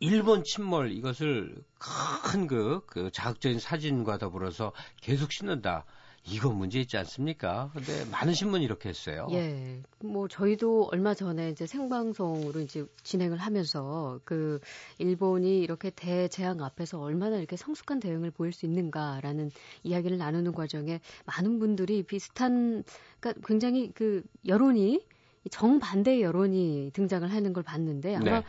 일본 0.00 0.42
침몰 0.42 0.90
이것을 0.90 1.54
큰 1.78 2.46
그, 2.46 2.80
그 2.86 3.10
자극적인 3.12 3.60
사진과 3.60 4.18
더불어서 4.18 4.72
계속 5.00 5.32
싣는다. 5.32 5.84
이거 6.24 6.50
문제 6.50 6.80
있지 6.80 6.96
않습니까? 6.96 7.70
근데 7.72 8.04
많은 8.10 8.32
신문이 8.32 8.64
이렇게 8.64 8.88
했어요. 8.88 9.26
예. 9.32 9.82
뭐 9.98 10.28
저희도 10.28 10.88
얼마 10.92 11.14
전에 11.14 11.50
이제 11.50 11.66
생방송으로 11.66 12.60
이제 12.60 12.84
진행을 13.02 13.38
하면서 13.38 14.20
그 14.24 14.60
일본이 14.98 15.58
이렇게 15.58 15.90
대재앙 15.90 16.62
앞에서 16.62 17.00
얼마나 17.00 17.38
이렇게 17.38 17.56
성숙한 17.56 17.98
대응을 17.98 18.30
보일 18.30 18.52
수 18.52 18.66
있는가라는 18.66 19.50
이야기를 19.82 20.18
나누는 20.18 20.52
과정에 20.52 21.00
많은 21.26 21.58
분들이 21.58 22.02
비슷한 22.04 22.84
그러니까 23.18 23.46
굉장히 23.46 23.90
그 23.92 24.22
여론이 24.46 25.04
정반대의 25.50 26.22
여론이 26.22 26.90
등장을 26.92 27.28
하는 27.28 27.52
걸 27.52 27.64
봤는데 27.64 28.14
아마 28.14 28.40
네. 28.40 28.44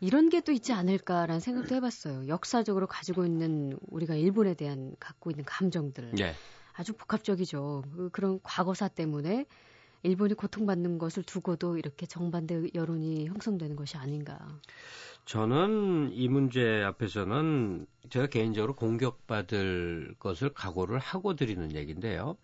이런 0.00 0.28
게 0.30 0.40
또 0.40 0.52
있지 0.52 0.72
않을까라는 0.72 1.40
생각도 1.40 1.74
해봤어요. 1.74 2.28
역사적으로 2.28 2.86
가지고 2.86 3.26
있는 3.26 3.76
우리가 3.88 4.14
일본에 4.14 4.54
대한 4.54 4.94
갖고 4.98 5.30
있는 5.30 5.44
감정들. 5.44 6.12
네. 6.12 6.34
아주 6.78 6.92
복합적이죠. 6.92 7.82
그, 7.94 8.08
그런 8.10 8.38
과거사 8.42 8.86
때문에 8.88 9.46
일본이 10.04 10.34
고통받는 10.34 10.98
것을 10.98 11.24
두고도 11.24 11.76
이렇게 11.76 12.06
정반대 12.06 12.70
여론이 12.72 13.26
형성되는 13.26 13.74
것이 13.74 13.96
아닌가. 13.96 14.38
저는 15.24 16.12
이 16.12 16.28
문제 16.28 16.82
앞에서는 16.84 17.86
제가 18.10 18.28
개인적으로 18.28 18.74
공격받을 18.74 20.14
것을 20.20 20.50
각오를 20.50 21.00
하고 21.00 21.34
드리는 21.34 21.74
얘기인데요. 21.74 22.36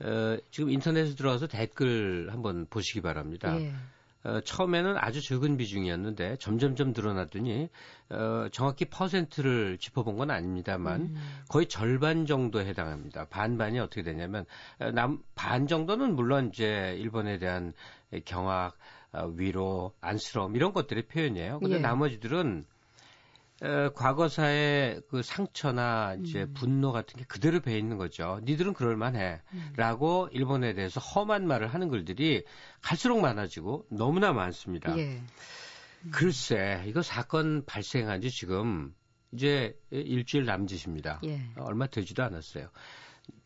어, 0.00 0.36
지금 0.50 0.70
인터넷에 0.70 1.14
들어와서 1.14 1.46
댓글 1.46 2.30
한번 2.32 2.66
보시기 2.68 3.00
바랍니다. 3.00 3.56
예. 3.60 3.72
어, 4.24 4.40
처음에는 4.40 4.96
아주 4.98 5.20
적은 5.20 5.56
비중이었는데 5.56 6.36
점점점 6.38 6.92
늘어났더니 6.94 7.68
어, 8.10 8.48
정확히 8.52 8.84
퍼센트를 8.84 9.78
짚어본 9.78 10.16
건 10.16 10.30
아닙니다만 10.30 11.00
음. 11.00 11.16
거의 11.48 11.66
절반 11.66 12.26
정도에 12.26 12.66
해당합니다. 12.66 13.26
반반이 13.28 13.80
어떻게 13.80 14.02
되냐면 14.02 14.44
어, 14.78 14.90
남, 14.92 15.18
반 15.34 15.66
정도는 15.66 16.14
물론 16.14 16.50
이제 16.52 16.96
일본에 16.98 17.38
대한 17.38 17.72
경악, 18.24 18.76
어, 19.12 19.26
위로, 19.26 19.92
안쓰러움 20.00 20.54
이런 20.56 20.72
것들의 20.72 21.06
표현이에요. 21.08 21.58
근데 21.58 21.76
예. 21.76 21.80
나머지들은 21.80 22.64
어, 23.62 23.90
과거사의 23.94 25.02
그 25.08 25.22
상처나 25.22 26.16
이제 26.20 26.42
음. 26.42 26.54
분노 26.54 26.90
같은 26.90 27.16
게 27.16 27.24
그대로 27.24 27.60
배 27.60 27.78
있는 27.78 27.96
거죠. 27.96 28.40
니들은 28.42 28.72
그럴 28.74 28.96
만해. 28.96 29.40
음. 29.52 29.72
라고 29.76 30.28
일본에 30.32 30.74
대해서 30.74 30.98
험한 31.00 31.46
말을 31.46 31.68
하는 31.68 31.88
글들이 31.88 32.44
갈수록 32.80 33.20
많아지고 33.20 33.86
너무나 33.90 34.32
많습니다. 34.32 34.98
예. 34.98 35.22
음. 36.04 36.10
글쎄, 36.10 36.82
이거 36.86 37.02
사건 37.02 37.64
발생한 37.64 38.20
지 38.20 38.30
지금 38.30 38.92
이제 39.30 39.78
일주일 39.90 40.44
남짓입니다. 40.44 41.20
예. 41.24 41.42
얼마 41.56 41.86
되지도 41.86 42.24
않았어요. 42.24 42.68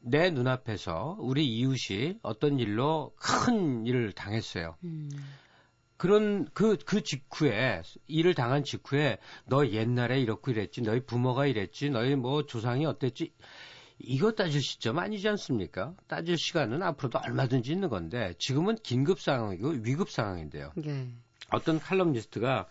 내 0.00 0.30
눈앞에서 0.30 1.18
우리 1.20 1.46
이웃이 1.46 2.20
어떤 2.22 2.58
일로 2.58 3.12
큰 3.16 3.84
일을 3.84 4.12
당했어요. 4.12 4.76
음. 5.96 5.98
그런 5.98 6.48
그, 6.52 6.76
그 6.84 7.02
직후에, 7.02 7.82
일을 8.06 8.34
당한 8.34 8.64
직후에, 8.64 9.18
너 9.46 9.66
옛날에 9.66 10.20
이렇고 10.20 10.50
이랬지, 10.50 10.82
너희 10.82 11.00
부모가 11.00 11.46
이랬지, 11.46 11.90
너희 11.90 12.14
뭐 12.14 12.44
조상이 12.46 12.84
어땠지, 12.86 13.32
이거 13.98 14.32
따질 14.32 14.60
시점 14.60 14.98
아니지 14.98 15.26
않습니까? 15.28 15.94
따질 16.06 16.36
시간은 16.36 16.82
앞으로도 16.82 17.18
얼마든지 17.18 17.72
있는 17.72 17.88
건데, 17.88 18.34
지금은 18.38 18.76
긴급 18.82 19.20
상황이고 19.20 19.68
위급 19.82 20.10
상황인데요. 20.10 20.72
네. 20.76 21.08
어떤 21.50 21.80
칼럼니스트가, 21.80 22.66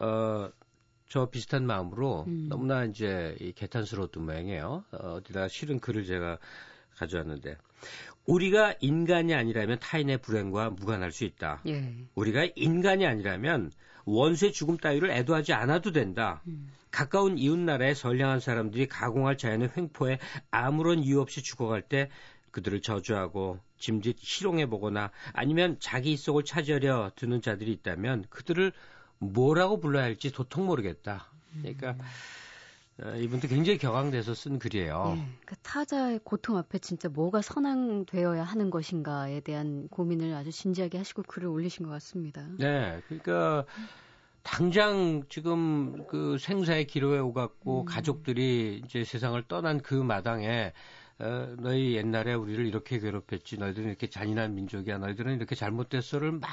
어, 0.00 0.50
저 1.08 1.26
비슷한 1.26 1.66
마음으로 1.66 2.24
음. 2.26 2.46
너무나 2.48 2.84
이제 2.84 3.36
이 3.40 3.52
개탄스러웠던 3.52 4.24
모양이에요. 4.24 4.84
어, 4.92 5.14
어디다 5.14 5.48
실은 5.48 5.78
글을 5.78 6.06
제가 6.06 6.38
가져왔는데, 6.96 7.56
우리가 8.26 8.74
인간이 8.80 9.34
아니라면 9.34 9.78
타인의 9.80 10.18
불행과 10.18 10.70
무관할 10.70 11.12
수 11.12 11.24
있다. 11.24 11.60
예. 11.66 12.06
우리가 12.14 12.48
인간이 12.56 13.06
아니라면 13.06 13.70
원수의 14.06 14.52
죽음 14.52 14.76
따위를 14.76 15.10
애도하지 15.10 15.52
않아도 15.52 15.92
된다. 15.92 16.42
음. 16.46 16.70
가까운 16.90 17.38
이웃나라의 17.38 17.94
선량한 17.94 18.40
사람들이 18.40 18.86
가공할 18.86 19.36
자연의 19.36 19.72
횡포에 19.76 20.18
아무런 20.50 21.00
이유 21.00 21.20
없이 21.20 21.42
죽어갈 21.42 21.82
때 21.82 22.08
그들을 22.52 22.82
저주하고 22.82 23.58
짐짓 23.78 24.16
희롱해 24.20 24.66
보거나 24.66 25.10
아니면 25.32 25.76
자기 25.80 26.16
속을 26.16 26.44
차지하려 26.44 27.12
드는 27.16 27.42
자들이 27.42 27.72
있다면 27.72 28.26
그들을 28.30 28.72
뭐라고 29.18 29.80
불러야 29.80 30.04
할지 30.04 30.30
도통 30.30 30.66
모르겠다. 30.66 31.26
그러니까 31.52 31.92
음. 31.92 31.98
어, 33.02 33.16
이분도 33.16 33.48
굉장히 33.48 33.78
격앙돼서 33.78 34.34
쓴 34.34 34.58
글이에요. 34.58 35.16
예, 35.16 35.26
그 35.44 35.56
타자의 35.56 36.20
고통 36.22 36.56
앞에 36.56 36.78
진짜 36.78 37.08
뭐가 37.08 37.42
선앙되어야 37.42 38.44
하는 38.44 38.70
것인가에 38.70 39.40
대한 39.40 39.88
고민을 39.88 40.32
아주 40.34 40.52
진지하게 40.52 40.98
하시고 40.98 41.24
글을 41.24 41.48
올리신 41.48 41.86
것 41.86 41.92
같습니다. 41.92 42.46
네, 42.58 43.00
그러니까 43.08 43.64
당장 44.44 45.24
지금 45.28 46.06
그 46.06 46.38
생사의 46.38 46.86
기로에 46.86 47.18
오갔고 47.18 47.80
음. 47.80 47.84
가족들이 47.84 48.82
이제 48.84 49.02
세상을 49.02 49.42
떠난 49.48 49.80
그 49.80 49.94
마당에 49.94 50.72
어, 51.18 51.54
너희 51.58 51.94
옛날에 51.94 52.34
우리를 52.34 52.66
이렇게 52.66 52.98
괴롭혔지, 52.98 53.58
너희들은 53.58 53.88
이렇게 53.88 54.08
잔인한 54.08 54.54
민족이야, 54.54 54.98
너희들은 54.98 55.36
이렇게 55.36 55.54
잘못됐어를 55.54 56.32
막 56.32 56.50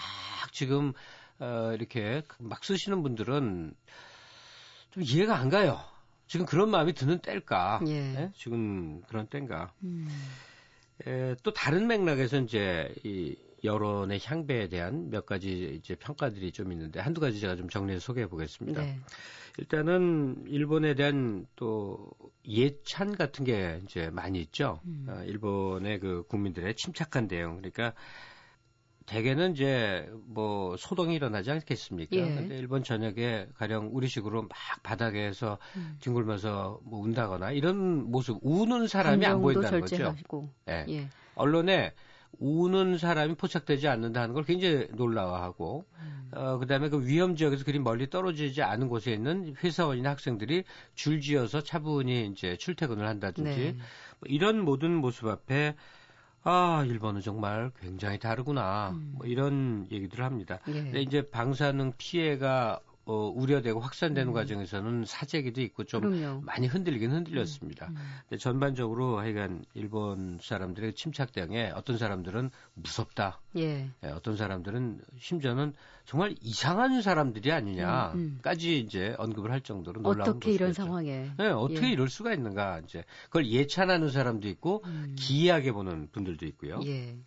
지금 0.51 0.93
어, 1.39 1.71
이렇게 1.73 2.23
막 2.39 2.63
쓰시는 2.63 3.03
분들은 3.03 3.73
좀 4.91 5.03
이해가 5.03 5.37
안 5.37 5.49
가요. 5.49 5.90
지금 6.31 6.45
그런 6.45 6.69
마음이 6.69 6.93
드는 6.93 7.19
때일까? 7.19 7.81
예. 7.87 7.91
예? 7.91 8.31
지금 8.33 9.01
그런 9.01 9.27
때인가? 9.27 9.73
음. 9.83 10.07
에, 11.05 11.35
또 11.43 11.51
다른 11.51 11.87
맥락에서 11.87 12.39
이제 12.39 12.89
이 13.03 13.35
여론의 13.65 14.21
향배에 14.23 14.69
대한 14.69 15.09
몇 15.09 15.25
가지 15.25 15.77
이제 15.77 15.93
평가들이 15.95 16.53
좀 16.53 16.71
있는데 16.71 17.01
한두 17.01 17.19
가지 17.19 17.41
제가 17.41 17.57
좀 17.57 17.67
정리해서 17.67 18.05
소개해 18.05 18.27
보겠습니다. 18.27 18.81
네. 18.81 18.97
일단은 19.57 20.45
일본에 20.47 20.95
대한 20.95 21.47
또 21.57 22.09
예찬 22.47 23.17
같은 23.17 23.43
게 23.43 23.81
이제 23.83 24.09
많이 24.09 24.39
있죠. 24.39 24.79
음. 24.85 25.07
어, 25.09 25.21
일본의 25.25 25.99
그 25.99 26.23
국민들의 26.29 26.75
침착한 26.75 27.27
대응. 27.27 27.57
그러니까 27.57 27.93
대개는 29.05 29.53
이제 29.53 30.09
뭐 30.27 30.75
소동이 30.77 31.15
일어나지 31.15 31.51
않겠습니까? 31.51 32.15
예. 32.15 32.21
근데 32.21 32.57
일본 32.57 32.83
전역에 32.83 33.47
가령 33.55 33.89
우리식으로 33.93 34.43
막 34.43 34.49
바닥에서 34.83 35.57
음. 35.75 35.97
뒹굴면서 36.01 36.79
뭐 36.83 37.01
운다거나 37.01 37.51
이런 37.51 38.09
모습 38.11 38.37
우는 38.41 38.87
사람이 38.87 39.25
안 39.25 39.41
보인다는 39.41 39.81
거죠. 39.81 39.95
절제하시고. 39.97 40.49
예. 40.69 40.85
예. 40.89 41.09
언론에 41.35 41.93
우는 42.39 42.97
사람이 42.97 43.35
포착되지 43.35 43.87
않는다는 43.87 44.33
걸 44.33 44.43
굉장히 44.43 44.87
놀라워하고 44.93 45.85
음. 45.99 46.31
어 46.33 46.57
그 46.59 46.65
다음에 46.65 46.87
그 46.87 47.05
위험 47.05 47.35
지역에서 47.35 47.65
그리 47.65 47.77
멀리 47.77 48.09
떨어지지 48.09 48.61
않은 48.61 48.87
곳에 48.87 49.11
있는 49.11 49.53
회사원이나 49.61 50.11
학생들이 50.11 50.63
줄지어서 50.95 51.61
차분히 51.61 52.27
이제 52.27 52.55
출퇴근을 52.55 53.05
한다든지 53.05 53.59
네. 53.59 53.71
뭐 53.73 54.27
이런 54.27 54.61
모든 54.63 54.95
모습 54.95 55.27
앞에 55.27 55.75
아 56.43 56.83
일본은 56.87 57.21
정말 57.21 57.71
굉장히 57.79 58.17
다르구나 58.17 58.91
음. 58.91 59.13
뭐 59.17 59.27
이런 59.27 59.87
얘기들을 59.91 60.23
합니다. 60.25 60.59
예. 60.67 60.73
근데 60.73 61.01
이제 61.01 61.29
방사능 61.29 61.93
피해가 61.97 62.79
어, 63.05 63.31
우려되고 63.35 63.79
확산되는 63.79 64.31
음. 64.31 64.33
과정에서는 64.33 65.05
사재기도 65.05 65.61
있고 65.61 65.83
좀 65.85 66.01
그럼요. 66.01 66.41
많이 66.41 66.67
흔들리긴 66.67 67.11
흔들렸습니다. 67.11 67.87
음. 67.87 67.95
근데 68.29 68.37
전반적으로 68.37 69.19
하여간 69.19 69.65
일본 69.73 70.37
사람들의 70.41 70.93
침착 70.93 71.31
대응에 71.31 71.71
어떤 71.71 71.97
사람들은 71.97 72.51
무섭다. 72.75 73.41
예. 73.57 73.89
예, 74.03 74.07
어떤 74.09 74.37
사람들은 74.37 75.01
심지어는 75.19 75.73
정말 76.05 76.35
이상한 76.41 77.01
사람들이 77.01 77.51
아니냐까지 77.51 78.79
이제 78.79 79.15
언급을 79.17 79.51
할 79.51 79.61
정도로 79.61 80.01
놀라운 80.01 80.29
음, 80.29 80.35
어떻게 80.37 80.51
이런 80.53 80.69
모습이었죠. 80.69 80.87
상황에. 80.87 81.31
네, 81.37 81.47
어떻게 81.49 81.87
예. 81.87 81.91
이럴 81.91 82.09
수가 82.09 82.33
있는가 82.33 82.81
이제 82.85 83.03
그걸 83.25 83.47
예찬하는 83.47 84.09
사람도 84.09 84.47
있고 84.49 84.83
음. 84.85 85.15
기이하게 85.17 85.71
보는 85.71 86.09
분들도 86.11 86.45
있고요. 86.47 86.79
예. 86.85 87.17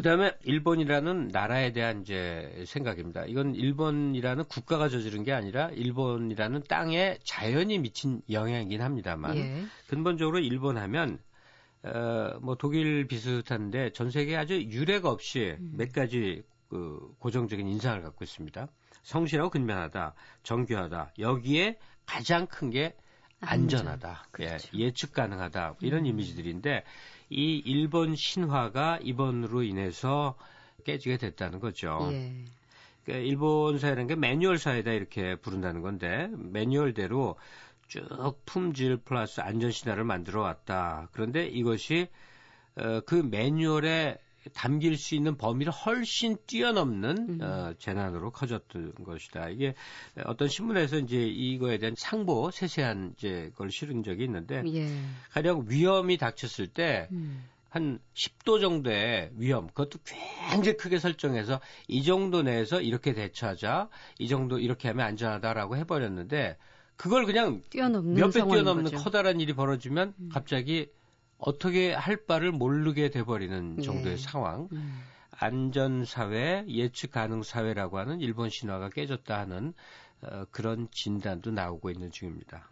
그 0.00 0.02
다음에 0.02 0.32
일본이라는 0.44 1.28
나라에 1.28 1.72
대한 1.72 2.00
이제 2.00 2.64
생각입니다. 2.66 3.26
이건 3.26 3.54
일본이라는 3.54 4.44
국가가 4.44 4.88
저지른 4.88 5.24
게 5.24 5.32
아니라 5.34 5.68
일본이라는 5.74 6.62
땅에 6.68 7.18
자연이 7.22 7.78
미친 7.78 8.22
영향이긴 8.30 8.80
합니다만 8.80 9.36
예. 9.36 9.62
근본적으로 9.88 10.38
일본 10.38 10.78
하면 10.78 11.18
어, 11.82 12.38
뭐 12.40 12.54
독일 12.54 13.08
비슷한데 13.08 13.92
전 13.92 14.10
세계에 14.10 14.38
아주 14.38 14.54
유례가 14.54 15.10
없이 15.10 15.54
음. 15.60 15.74
몇 15.76 15.92
가지 15.92 16.44
그 16.70 17.14
고정적인 17.18 17.68
인상을 17.68 18.00
갖고 18.00 18.24
있습니다. 18.24 18.68
성실하고 19.02 19.50
근면하다, 19.50 20.14
정교하다. 20.44 21.12
여기에 21.18 21.76
가장 22.06 22.46
큰 22.46 22.70
게 22.70 22.94
안전하다, 23.42 24.28
그렇죠. 24.30 24.68
예, 24.78 24.78
예측 24.84 25.12
가능하다 25.12 25.76
이런 25.80 26.00
음. 26.00 26.06
이미지들인데 26.06 26.84
이 27.30 27.62
일본 27.64 28.16
신화가 28.16 28.98
이번으로 29.02 29.62
인해서 29.62 30.36
깨지게 30.84 31.16
됐다는 31.16 31.60
거죠. 31.60 32.08
예. 32.12 32.44
그러니까 33.04 33.26
일본 33.26 33.78
사회라는 33.78 34.08
게 34.08 34.16
매뉴얼 34.16 34.58
사회다 34.58 34.92
이렇게 34.92 35.36
부른다는 35.36 35.80
건데 35.80 36.28
매뉴얼대로 36.32 37.36
쭉 37.88 38.44
품질 38.44 38.96
플러스 38.98 39.40
안전 39.40 39.70
신화를 39.70 40.04
만들어 40.04 40.42
왔다. 40.42 41.08
그런데 41.12 41.46
이것이 41.46 42.08
어, 42.76 43.00
그 43.06 43.14
매뉴얼에 43.14 44.18
담길 44.52 44.96
수 44.96 45.14
있는 45.14 45.36
범위를 45.36 45.72
훨씬 45.72 46.36
뛰어넘는 46.46 47.16
음. 47.28 47.42
어, 47.42 47.74
재난으로 47.78 48.30
커졌던 48.30 48.94
것이다. 49.04 49.48
이게 49.50 49.74
어떤 50.24 50.48
신문에서 50.48 50.98
이제 50.98 51.16
이거에 51.26 51.78
대한 51.78 51.94
상보 51.96 52.50
세세한 52.50 53.14
이제 53.16 53.52
걸 53.56 53.70
실은 53.70 54.02
적이 54.02 54.24
있는데 54.24 54.62
예. 54.66 54.88
가령 55.32 55.66
위험이 55.68 56.16
닥쳤을 56.16 56.68
때 56.68 57.08
음. 57.12 57.44
한 57.70 58.00
10도 58.14 58.60
정도의 58.60 59.30
위험, 59.36 59.68
그것도 59.68 60.00
굉장히 60.50 60.76
크게 60.76 60.98
설정해서 60.98 61.60
이 61.86 62.02
정도 62.02 62.42
내에서 62.42 62.80
이렇게 62.80 63.12
대처하자, 63.14 63.88
이 64.18 64.26
정도 64.26 64.58
이렇게 64.58 64.88
하면 64.88 65.06
안전하다라고 65.06 65.76
해버렸는데, 65.76 66.56
그걸 66.96 67.26
그냥 67.26 67.62
뛰어넘는 67.70 68.14
몇배 68.14 68.40
상황인 68.40 68.56
뛰어넘는 68.56 68.84
거죠. 68.90 68.96
커다란 68.98 69.40
일이 69.40 69.54
벌어지면 69.54 70.14
음. 70.18 70.28
갑자기 70.32 70.90
어떻게 71.40 71.92
할 71.92 72.16
바를 72.16 72.52
모르게 72.52 73.10
돼버리는 73.10 73.80
정도의 73.82 74.14
예. 74.14 74.16
상황. 74.16 74.68
음. 74.72 75.02
안전 75.30 76.04
사회, 76.04 76.64
예측 76.68 77.12
가능 77.12 77.42
사회라고 77.42 77.98
하는 77.98 78.20
일본 78.20 78.50
신화가 78.50 78.90
깨졌다 78.90 79.38
하는 79.38 79.72
어, 80.22 80.44
그런 80.50 80.88
진단도 80.90 81.50
나오고 81.50 81.90
있는 81.90 82.10
중입니다. 82.10 82.68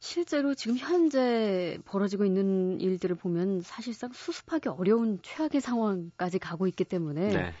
실제로 0.00 0.54
지금 0.54 0.76
현재 0.76 1.78
벌어지고 1.84 2.24
있는 2.24 2.80
일들을 2.80 3.16
보면 3.16 3.62
사실상 3.62 4.12
수습하기 4.12 4.68
어려운 4.68 5.18
최악의 5.22 5.60
상황까지 5.60 6.38
가고 6.38 6.66
있기 6.66 6.84
때문에 6.84 7.28
네. 7.28 7.52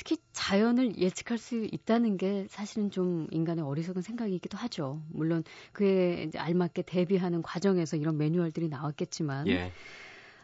특히 0.00 0.16
자연을 0.32 0.96
예측할 0.96 1.36
수 1.36 1.68
있다는 1.70 2.16
게 2.16 2.46
사실은 2.48 2.90
좀 2.90 3.26
인간의 3.32 3.62
어리석은 3.62 4.00
생각이기도 4.00 4.56
하죠. 4.56 5.02
물론 5.10 5.44
그에 5.72 6.30
알맞게 6.34 6.84
대비하는 6.86 7.42
과정에서 7.42 7.98
이런 7.98 8.16
매뉴얼들이 8.16 8.70
나왔겠지만 8.70 9.46
예. 9.48 9.72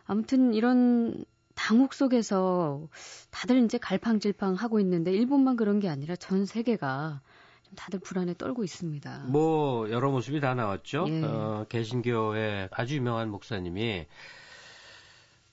아무튼 0.04 0.52
이런 0.52 1.24
당혹 1.54 1.94
속에서 1.94 2.86
다들 3.30 3.64
이제 3.64 3.78
갈팡질팡 3.78 4.56
하고 4.56 4.78
있는데 4.78 5.10
일본만 5.10 5.56
그런 5.56 5.80
게 5.80 5.88
아니라 5.88 6.16
전 6.16 6.44
세계가 6.44 7.22
좀 7.62 7.74
다들 7.76 7.98
불안에 8.00 8.34
떨고 8.34 8.62
있습니다. 8.62 9.24
뭐 9.28 9.90
여러 9.90 10.10
모습이 10.10 10.38
다 10.40 10.52
나왔죠. 10.54 11.06
예. 11.08 11.22
어, 11.22 11.64
개신교의 11.70 12.68
아주 12.72 12.96
유명한 12.96 13.30
목사님이 13.30 14.04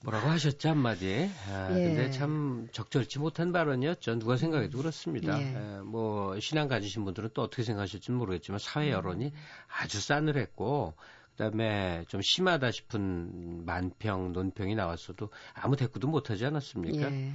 뭐라고 0.03 0.27
하셨죠 0.27 0.69
한마디. 0.69 1.29
아, 1.49 1.69
예. 1.71 1.75
근데 1.75 2.11
참 2.11 2.67
적절치 2.71 3.19
못한 3.19 3.51
발언이었죠. 3.51 4.19
누가 4.19 4.35
생각해도 4.35 4.77
그렇습니다. 4.77 5.39
예. 5.41 5.45
에, 5.45 5.79
뭐 5.81 6.37
신앙 6.39 6.67
가지신 6.67 7.05
분들은 7.05 7.29
또 7.33 7.41
어떻게 7.41 7.63
생각하실지는 7.63 8.19
모르겠지만 8.19 8.59
사회 8.59 8.87
음. 8.87 8.91
여론이 8.91 9.31
아주 9.79 10.01
싸늘했고 10.01 10.93
그다음에 11.31 12.03
좀 12.09 12.21
심하다 12.21 12.71
싶은 12.71 13.65
만평 13.65 14.33
논평이 14.33 14.75
나왔어도 14.75 15.29
아무 15.53 15.75
대꾸도 15.75 16.07
못하지 16.07 16.45
않았습니까? 16.45 17.11
예. 17.11 17.33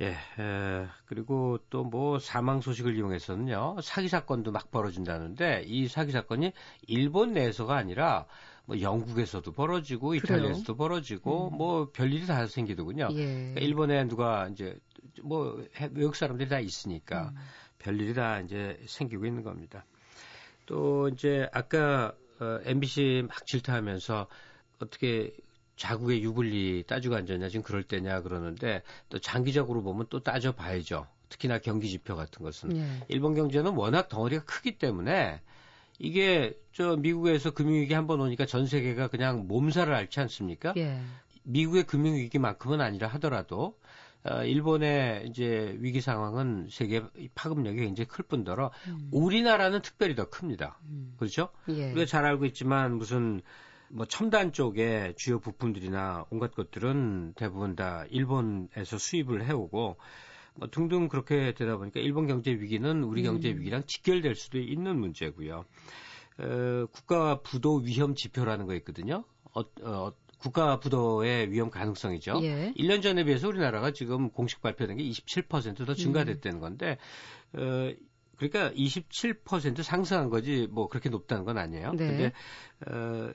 예, 0.00 0.06
에, 0.12 0.86
그리고 1.04 1.58
또 1.68 1.84
뭐 1.84 2.18
사망 2.18 2.60
소식을 2.60 2.96
이용해서는요, 2.96 3.78
사기 3.82 4.08
사건도 4.08 4.52
막 4.52 4.70
벌어진다는데, 4.70 5.64
이 5.66 5.88
사기 5.88 6.12
사건이 6.12 6.52
일본 6.86 7.32
내에서가 7.32 7.76
아니라, 7.76 8.26
뭐 8.66 8.80
영국에서도 8.80 9.50
벌어지고? 9.52 10.14
이탈리아에서도 10.14 10.76
벌어지고, 10.76 11.48
음. 11.50 11.56
뭐 11.56 11.90
별일이 11.92 12.26
다 12.26 12.46
생기더군요. 12.46 13.08
예. 13.12 13.24
그러니까 13.24 13.60
일본에 13.60 14.04
누가 14.06 14.48
이제, 14.48 14.78
뭐 15.22 15.64
해- 15.80 15.90
외국 15.92 16.14
사람들이 16.16 16.48
다 16.48 16.60
있으니까, 16.60 17.30
음. 17.30 17.36
별일이 17.78 18.14
다 18.14 18.40
이제 18.40 18.80
생기고 18.86 19.26
있는 19.26 19.42
겁니다. 19.42 19.84
또 20.66 21.08
이제 21.08 21.48
아까 21.52 22.12
어, 22.38 22.58
MBC 22.64 23.24
막 23.28 23.44
질타하면서 23.46 24.26
어떻게 24.80 25.32
자국의 25.76 26.22
유불리 26.22 26.84
따지고 26.86 27.16
앉았냐 27.16 27.48
지금 27.48 27.62
그럴 27.62 27.82
때냐 27.82 28.20
그러는데 28.22 28.82
또 29.08 29.18
장기적으로 29.18 29.82
보면 29.82 30.06
또 30.10 30.20
따져 30.22 30.52
봐야죠. 30.52 31.06
특히나 31.28 31.58
경기 31.58 31.88
지표 31.88 32.16
같은 32.16 32.42
것은 32.44 32.76
예. 32.76 32.86
일본 33.08 33.34
경제는 33.34 33.74
워낙 33.74 34.08
덩어리가 34.08 34.44
크기 34.44 34.78
때문에 34.78 35.40
이게 36.00 36.58
저 36.72 36.96
미국에서 36.96 37.50
금융위기 37.50 37.92
한 37.94 38.06
번 38.06 38.20
오니까 38.20 38.46
전 38.46 38.66
세계가 38.66 39.08
그냥 39.08 39.46
몸살을 39.46 39.92
앓지 39.94 40.18
않습니까? 40.20 40.72
예. 40.76 41.00
미국의 41.44 41.84
금융위기만큼은 41.84 42.80
아니라 42.80 43.08
하더라도 43.08 43.78
어, 44.22 44.44
일본의 44.44 45.28
이제 45.28 45.76
위기 45.78 46.00
상황은 46.00 46.68
세계 46.70 47.02
파급력이 47.34 47.78
굉장히 47.78 48.08
클 48.08 48.24
뿐더러 48.24 48.70
음. 48.88 49.08
우리나라는 49.12 49.80
특별히 49.82 50.14
더 50.14 50.28
큽니다. 50.28 50.78
음. 50.84 51.14
그렇죠? 51.18 51.48
예. 51.68 51.90
우리가 51.92 52.06
잘 52.06 52.24
알고 52.24 52.44
있지만 52.46 52.96
무슨 52.96 53.40
뭐 53.88 54.06
첨단 54.06 54.52
쪽의 54.52 55.14
주요 55.16 55.38
부품들이나 55.40 56.26
온갖 56.30 56.54
것들은 56.54 57.34
대부분 57.36 57.76
다 57.76 58.04
일본에서 58.10 58.98
수입을 58.98 59.44
해오고 59.46 59.96
뭐 60.54 60.68
등등 60.68 61.08
그렇게 61.08 61.54
되다 61.54 61.76
보니까 61.76 62.00
일본 62.00 62.26
경제 62.26 62.50
위기는 62.52 63.02
우리 63.04 63.22
경제 63.22 63.50
음. 63.50 63.58
위기랑 63.58 63.84
직결될 63.86 64.34
수도 64.34 64.58
있는 64.58 64.98
문제고요. 64.98 65.64
어, 66.38 66.86
국가 66.92 67.40
부도 67.40 67.76
위험 67.76 68.14
지표라는 68.14 68.66
거 68.66 68.74
있거든요. 68.76 69.24
어, 69.54 69.60
어, 69.82 70.12
국가 70.38 70.80
부도의 70.80 71.50
위험 71.50 71.70
가능성이죠. 71.70 72.40
예. 72.42 72.72
1년 72.78 73.02
전에 73.02 73.24
비해서 73.24 73.48
우리나라가 73.48 73.92
지금 73.92 74.30
공식 74.30 74.62
발표된 74.62 74.96
게 74.96 75.04
27%더 75.04 75.94
증가됐다는 75.94 76.60
건데, 76.60 76.96
어, 77.52 77.92
그러니까 78.40 78.72
27% 78.72 79.82
상승한 79.82 80.30
거지 80.30 80.66
뭐 80.70 80.88
그렇게 80.88 81.10
높다는 81.10 81.44
건 81.44 81.58
아니에요. 81.58 81.92
네. 81.92 82.06
근데 82.06 82.32
어 82.86 83.32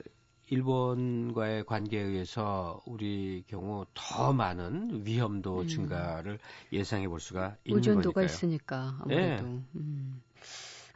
일본과의 0.48 1.64
관계에 1.64 2.00
의해서 2.00 2.80
우리 2.86 3.42
경우 3.48 3.84
더 3.94 4.32
많은 4.32 5.04
위험도 5.04 5.60
음. 5.62 5.68
증가를 5.68 6.38
예상해 6.72 7.08
볼 7.08 7.20
수가 7.20 7.56
있는 7.64 7.78
의존도가 7.78 8.12
거니까요. 8.14 8.24
있으니까 8.24 8.96
아무래도. 9.00 9.42
네. 9.46 9.62
음. 9.74 10.22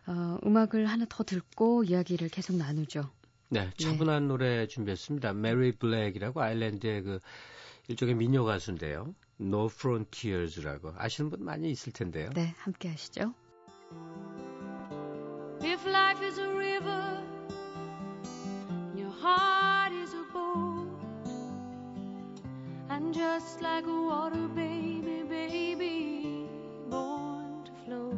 어, 0.06 0.38
음악을 0.44 0.86
하나 0.86 1.04
더 1.08 1.24
듣고 1.24 1.84
이야기를 1.84 2.28
계속 2.28 2.56
나누죠. 2.56 3.10
네, 3.48 3.64
네. 3.64 3.70
차분한 3.76 4.22
네. 4.22 4.28
노래 4.28 4.66
준비했습니다. 4.66 5.32
메리 5.34 5.72
블랙이라고 5.72 6.40
아일랜드의 6.40 7.02
그 7.02 7.20
일종의 7.88 8.14
민요 8.14 8.44
가수인데요. 8.44 9.14
No 9.40 9.66
Frontiers라고 9.66 10.94
아시는 10.96 11.30
분 11.30 11.44
많이 11.44 11.70
있을 11.70 11.92
텐데요. 11.92 12.30
네, 12.34 12.54
함께 12.58 12.88
하시죠. 12.88 13.34
If 15.62 15.86
life 15.88 16.24
is 16.24 16.38
a 16.40 16.46
river, 16.46 17.19
heart 19.20 19.92
is 19.92 20.14
a 20.14 20.24
boat, 20.32 20.88
and 22.88 23.12
just 23.12 23.60
like 23.60 23.84
a 23.86 24.02
water 24.10 24.48
baby, 24.54 25.22
baby, 25.28 26.48
born 26.88 27.62
to 27.64 27.72
float. 27.84 28.16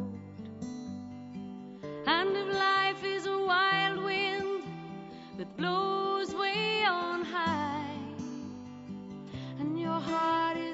And 2.07 2.37
if 2.37 2.55
life 2.55 3.03
is 3.05 3.27
a 3.27 3.37
wild 3.37 4.05
wind 4.05 4.63
that 5.39 5.57
blows 5.57 6.35
way 6.35 6.85
on 6.85 7.25
high, 7.25 7.99
and 9.59 9.81
your 9.81 10.01
heart 10.13 10.57
is 10.57 10.72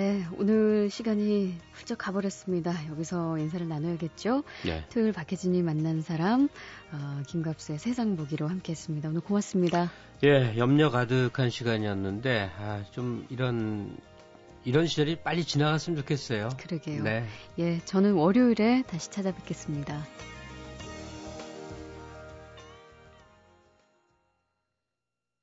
네, 0.00 0.24
오늘 0.38 0.88
시간이 0.88 1.58
훌쩍 1.72 1.98
가버렸습니다. 1.98 2.72
여기서 2.88 3.36
인사를 3.36 3.68
나눠야겠죠? 3.68 4.44
네. 4.64 4.82
토요일 4.88 5.12
박혜진이 5.12 5.62
만난 5.62 6.00
사람, 6.00 6.48
어, 6.90 7.22
김갑수의 7.26 7.78
세상 7.78 8.16
보기로 8.16 8.48
함께 8.48 8.72
했습니다. 8.72 9.10
오늘 9.10 9.20
고맙습니다. 9.20 9.92
예, 10.24 10.56
염려 10.56 10.88
가득한 10.88 11.50
시간이었는데, 11.50 12.50
아, 12.58 12.82
좀 12.92 13.26
이런, 13.28 13.94
이런 14.64 14.86
시절이 14.86 15.16
빨리 15.16 15.44
지나갔으면 15.44 15.98
좋겠어요. 15.98 16.48
그러게요. 16.58 17.02
네. 17.02 17.26
예, 17.58 17.78
저는 17.84 18.14
월요일에 18.14 18.84
다시 18.86 19.10
찾아뵙겠습니다. 19.10 20.02